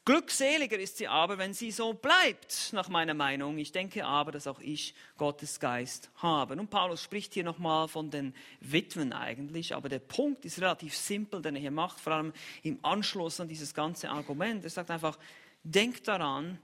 [0.06, 3.58] Glückseliger ist sie aber, wenn sie so bleibt, nach meiner Meinung.
[3.58, 6.54] Ich denke aber, dass auch ich Gottes Geist habe.
[6.54, 11.42] Und Paulus spricht hier nochmal von den Witwen eigentlich, aber der Punkt ist relativ simpel,
[11.42, 14.64] den er hier macht, vor allem im Anschluss an dieses ganze Argument.
[14.64, 15.18] Er sagt einfach,
[15.64, 16.60] denkt daran,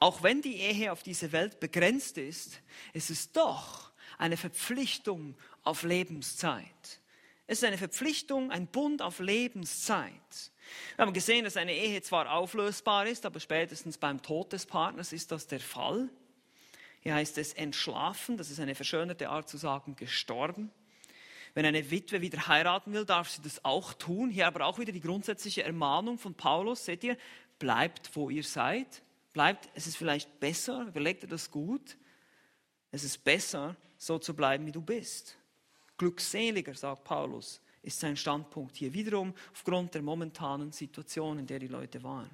[0.00, 2.60] auch wenn die Ehe auf diese Welt begrenzt ist,
[2.92, 7.00] ist es doch eine Verpflichtung auf Lebenszeit.
[7.50, 10.12] Es ist eine Verpflichtung, ein Bund auf Lebenszeit.
[10.96, 15.14] Wir haben gesehen, dass eine Ehe zwar auflösbar ist, aber spätestens beim Tod des Partners
[15.14, 16.10] ist das der Fall.
[17.00, 20.70] Hier heißt es entschlafen, das ist eine verschönerte Art zu sagen, gestorben.
[21.54, 24.28] Wenn eine Witwe wieder heiraten will, darf sie das auch tun.
[24.28, 26.84] Hier aber auch wieder die grundsätzliche Ermahnung von Paulus.
[26.84, 27.16] Seht ihr,
[27.58, 29.00] bleibt, wo ihr seid.
[29.32, 31.96] Bleibt, es ist vielleicht besser, überlegt ihr das gut.
[32.90, 35.37] Es ist besser, so zu bleiben, wie du bist.
[35.98, 38.92] Glückseliger, sagt Paulus, ist sein Standpunkt hier.
[38.92, 42.30] Wiederum aufgrund der momentanen Situation, in der die Leute waren.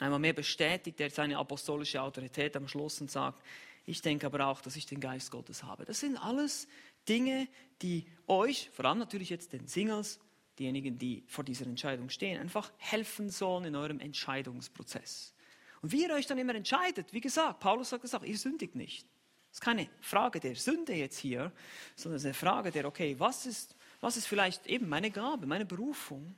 [0.00, 3.40] Einmal mehr bestätigt er seine apostolische Autorität am Schluss und sagt,
[3.84, 5.84] ich denke aber auch, dass ich den Geist Gottes habe.
[5.84, 6.66] Das sind alles
[7.08, 7.48] Dinge,
[7.82, 10.18] die euch, vor allem natürlich jetzt den Singles,
[10.58, 15.34] diejenigen, die vor dieser Entscheidung stehen, einfach helfen sollen in eurem Entscheidungsprozess.
[15.80, 18.74] Und wie ihr euch dann immer entscheidet, wie gesagt, Paulus sagt es auch, ihr sündigt
[18.74, 19.06] nicht.
[19.52, 21.52] Das ist keine Frage der Sünde jetzt hier,
[21.94, 25.46] sondern es ist eine Frage der, okay, was ist, was ist vielleicht eben meine Gabe,
[25.46, 26.34] meine Berufung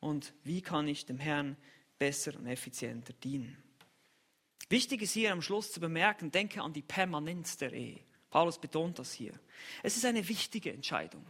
[0.00, 1.56] und wie kann ich dem Herrn
[1.96, 3.56] besser und effizienter dienen.
[4.68, 8.00] Wichtig ist hier am Schluss zu bemerken, denke an die Permanenz der Ehe.
[8.30, 9.38] Paulus betont das hier.
[9.84, 11.24] Es ist eine wichtige Entscheidung.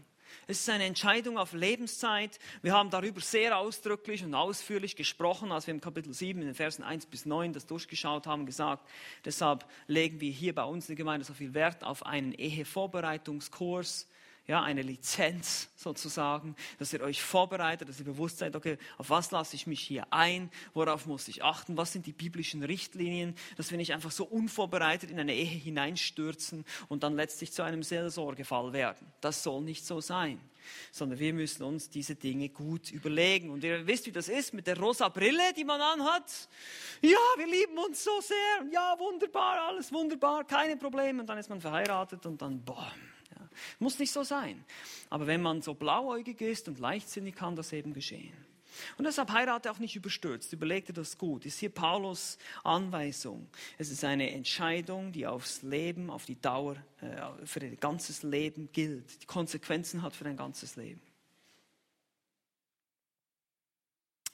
[0.46, 2.38] Es ist eine Entscheidung auf Lebenszeit.
[2.62, 6.54] Wir haben darüber sehr ausdrücklich und ausführlich gesprochen, als wir im Kapitel 7 in den
[6.54, 8.88] Versen 1 bis 9 das durchgeschaut haben, gesagt,
[9.24, 14.08] deshalb legen wir hier bei uns in der Gemeinde so viel Wert auf einen Ehevorbereitungskurs,
[14.46, 19.30] ja, eine Lizenz sozusagen, dass ihr euch vorbereitet, dass ihr bewusst seid, okay, auf was
[19.30, 23.70] lasse ich mich hier ein, worauf muss ich achten, was sind die biblischen Richtlinien, dass
[23.70, 28.72] wir nicht einfach so unvorbereitet in eine Ehe hineinstürzen und dann letztlich zu einem Seelsorgefall
[28.72, 29.06] werden.
[29.20, 30.40] Das soll nicht so sein
[30.92, 33.50] sondern wir müssen uns diese Dinge gut überlegen.
[33.50, 36.48] Und ihr wisst, wie das ist mit der rosa Brille, die man anhat.
[37.00, 38.70] Ja, wir lieben uns so sehr.
[38.72, 41.20] Ja, wunderbar, alles wunderbar, keine Probleme.
[41.20, 42.92] Und dann ist man verheiratet und dann, boah,
[43.78, 44.64] muss nicht so sein.
[45.08, 48.32] Aber wenn man so blauäugig ist und leichtsinnig, kann das eben geschehen.
[48.96, 50.52] Und deshalb heirate auch nicht überstürzt.
[50.52, 51.44] Überleg dir das gut.
[51.46, 53.48] Ist hier Paulus Anweisung.
[53.78, 58.70] Es ist eine Entscheidung, die aufs Leben, auf die Dauer, äh, für ein ganzes Leben
[58.72, 61.00] gilt, die Konsequenzen hat für ein ganzes Leben.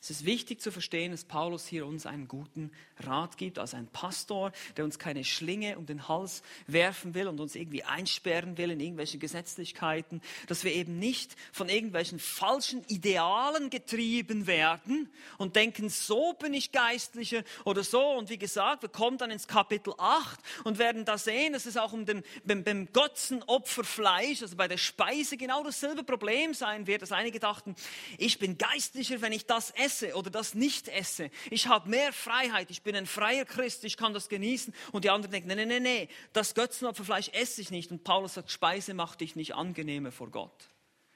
[0.07, 3.88] Es ist wichtig zu verstehen, dass Paulus hier uns einen guten Rat gibt, als ein
[3.88, 8.70] Pastor, der uns keine Schlinge um den Hals werfen will und uns irgendwie einsperren will
[8.70, 15.88] in irgendwelche Gesetzlichkeiten, dass wir eben nicht von irgendwelchen falschen Idealen getrieben werden und denken,
[15.88, 18.00] so bin ich Geistlicher oder so.
[18.12, 21.76] Und wie gesagt, wir kommen dann ins Kapitel 8 und werden da sehen, dass es
[21.76, 27.02] auch um den, beim, beim Götzenopferfleisch, also bei der Speise genau dasselbe Problem sein wird,
[27.02, 27.74] dass einige dachten,
[28.18, 31.30] ich bin geistlicher, wenn ich das esse esse oder das nicht esse.
[31.51, 34.74] Ich habe mehr Freiheit, ich bin ein freier Christ, ich kann das genießen.
[34.92, 37.90] Und die anderen denken, nee, nee, nee, das Götzenopferfleisch esse ich nicht.
[37.90, 40.68] Und Paulus sagt, Speise macht dich nicht angenehmer vor Gott.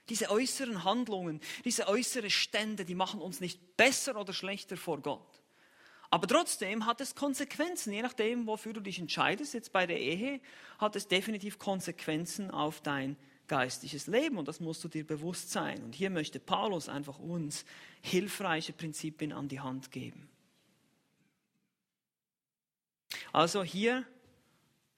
[0.09, 5.41] Diese äußeren Handlungen, diese äußeren Stände, die machen uns nicht besser oder schlechter vor Gott.
[6.13, 9.55] Aber trotzdem hat es Konsequenzen, je nachdem, wofür du dich entscheidest.
[9.55, 10.41] Jetzt bei der Ehe
[10.79, 13.17] hat es definitiv Konsequenzen auf dein
[13.51, 15.83] geistliches Leben und das musst du dir bewusst sein.
[15.83, 17.65] Und hier möchte Paulus einfach uns
[18.01, 20.29] hilfreiche Prinzipien an die Hand geben.
[23.33, 24.07] Also hier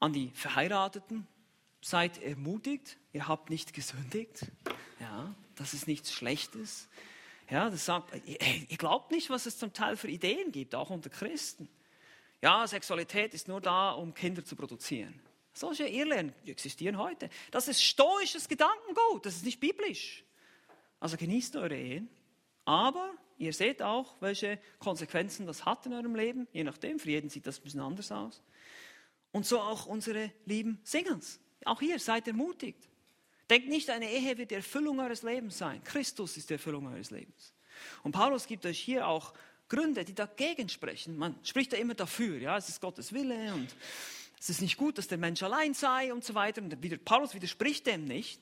[0.01, 1.27] an die Verheirateten,
[1.81, 4.47] seid ermutigt, ihr habt nicht gesündigt.
[5.01, 6.89] Ja, das ist nichts Schlechtes.
[7.49, 11.09] Ja, das sagt, ihr glaubt nicht, was es zum Teil für Ideen gibt, auch unter
[11.09, 11.69] Christen.
[12.43, 15.19] Ja, Sexualität ist nur da, um Kinder zu produzieren.
[15.53, 17.29] Solche Irrlehren existieren heute.
[17.51, 20.25] Das ist stoisches Gedankengut, das ist nicht biblisch.
[20.99, 22.09] Also genießt eure Ehen,
[22.65, 27.29] aber ihr seht auch, welche Konsequenzen das hat in eurem Leben, je nachdem, für jeden
[27.29, 28.43] sieht das ein bisschen anders aus.
[29.33, 31.41] Und so auch unsere lieben Singles.
[31.65, 32.89] Auch hier seid ermutigt.
[33.51, 35.83] Denkt nicht, eine Ehe wird die Erfüllung eures Lebens sein.
[35.85, 37.53] Christus ist die Erfüllung eures Lebens.
[38.03, 39.35] Und Paulus gibt euch hier auch
[39.69, 41.17] Gründe, die dagegen sprechen.
[41.17, 43.75] Man spricht ja immer dafür, ja, es ist Gottes Wille und
[44.43, 46.61] es ist nicht gut, dass der Mensch allein sei und so weiter.
[46.61, 48.41] Und wieder, Paulus widerspricht dem nicht.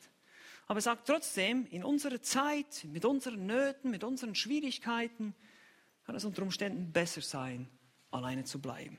[0.66, 5.34] Aber er sagt trotzdem, in unserer Zeit, mit unseren Nöten, mit unseren Schwierigkeiten,
[6.06, 7.68] kann es unter Umständen besser sein,
[8.10, 8.98] alleine zu bleiben.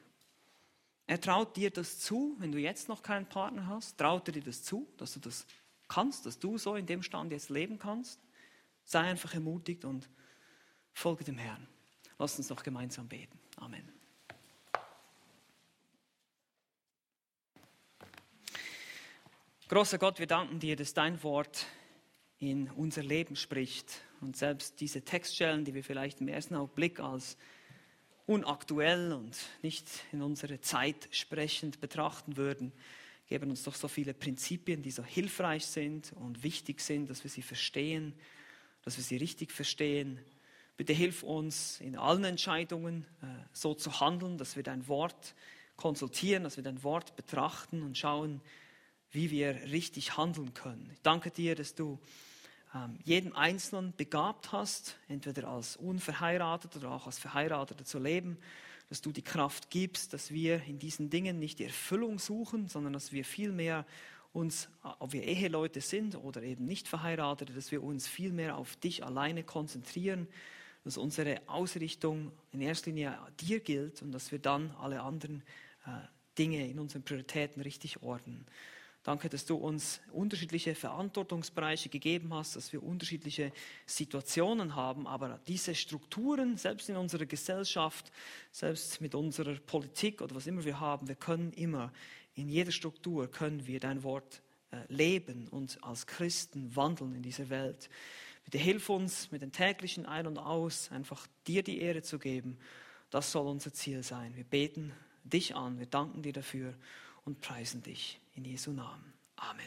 [1.08, 4.44] Er traut dir das zu, wenn du jetzt noch keinen Partner hast, traut er dir
[4.44, 5.48] das zu, dass du das
[5.88, 8.20] kannst, dass du so in dem Stand jetzt leben kannst.
[8.84, 10.08] Sei einfach ermutigt und
[10.94, 11.68] folge dem Herrn.
[12.20, 13.40] Lass uns noch gemeinsam beten.
[13.56, 14.01] Amen.
[19.72, 21.66] Großer Gott, wir danken dir, dass dein Wort
[22.40, 24.02] in unser Leben spricht.
[24.20, 27.38] Und selbst diese Textstellen, die wir vielleicht im ersten Augenblick als
[28.26, 32.74] unaktuell und nicht in unsere Zeit sprechend betrachten würden,
[33.28, 37.32] geben uns doch so viele Prinzipien, die so hilfreich sind und wichtig sind, dass wir
[37.32, 38.14] sie verstehen,
[38.84, 40.20] dass wir sie richtig verstehen.
[40.76, 45.34] Bitte hilf uns in allen Entscheidungen äh, so zu handeln, dass wir dein Wort
[45.78, 48.42] konsultieren, dass wir dein Wort betrachten und schauen,
[49.12, 50.90] wie wir richtig handeln können.
[50.94, 52.00] Ich danke dir, dass du
[52.74, 58.38] ähm, jeden Einzelnen begabt hast, entweder als unverheiratet oder auch als Verheirateter zu leben,
[58.90, 62.94] dass du die Kraft gibst, dass wir in diesen Dingen nicht die Erfüllung suchen, sondern
[62.94, 63.86] dass wir vielmehr
[64.34, 68.78] uns, ob wir Eheleute sind oder eben nicht verheiratet, dass wir uns viel mehr auf
[68.78, 70.28] dich alleine konzentrieren,
[70.84, 75.44] dass unsere Ausrichtung in erster Linie dir gilt und dass wir dann alle anderen
[75.86, 75.92] äh,
[76.38, 78.46] Dinge in unseren Prioritäten richtig ordnen.
[79.04, 83.52] Danke, dass du uns unterschiedliche Verantwortungsbereiche gegeben hast, dass wir unterschiedliche
[83.88, 88.12] Situationen haben, aber diese Strukturen, selbst in unserer Gesellschaft,
[88.52, 91.92] selbst mit unserer Politik oder was immer wir haben, wir können immer,
[92.36, 97.50] in jeder Struktur können wir dein Wort äh, leben und als Christen wandeln in dieser
[97.50, 97.90] Welt.
[98.46, 102.60] Bitte hilf uns mit den täglichen Ein und Aus, einfach dir die Ehre zu geben.
[103.10, 104.36] Das soll unser Ziel sein.
[104.36, 104.94] Wir beten
[105.24, 106.76] dich an, wir danken dir dafür
[107.26, 109.14] und preisen dich in Jesu Namen.
[109.40, 109.60] Amen.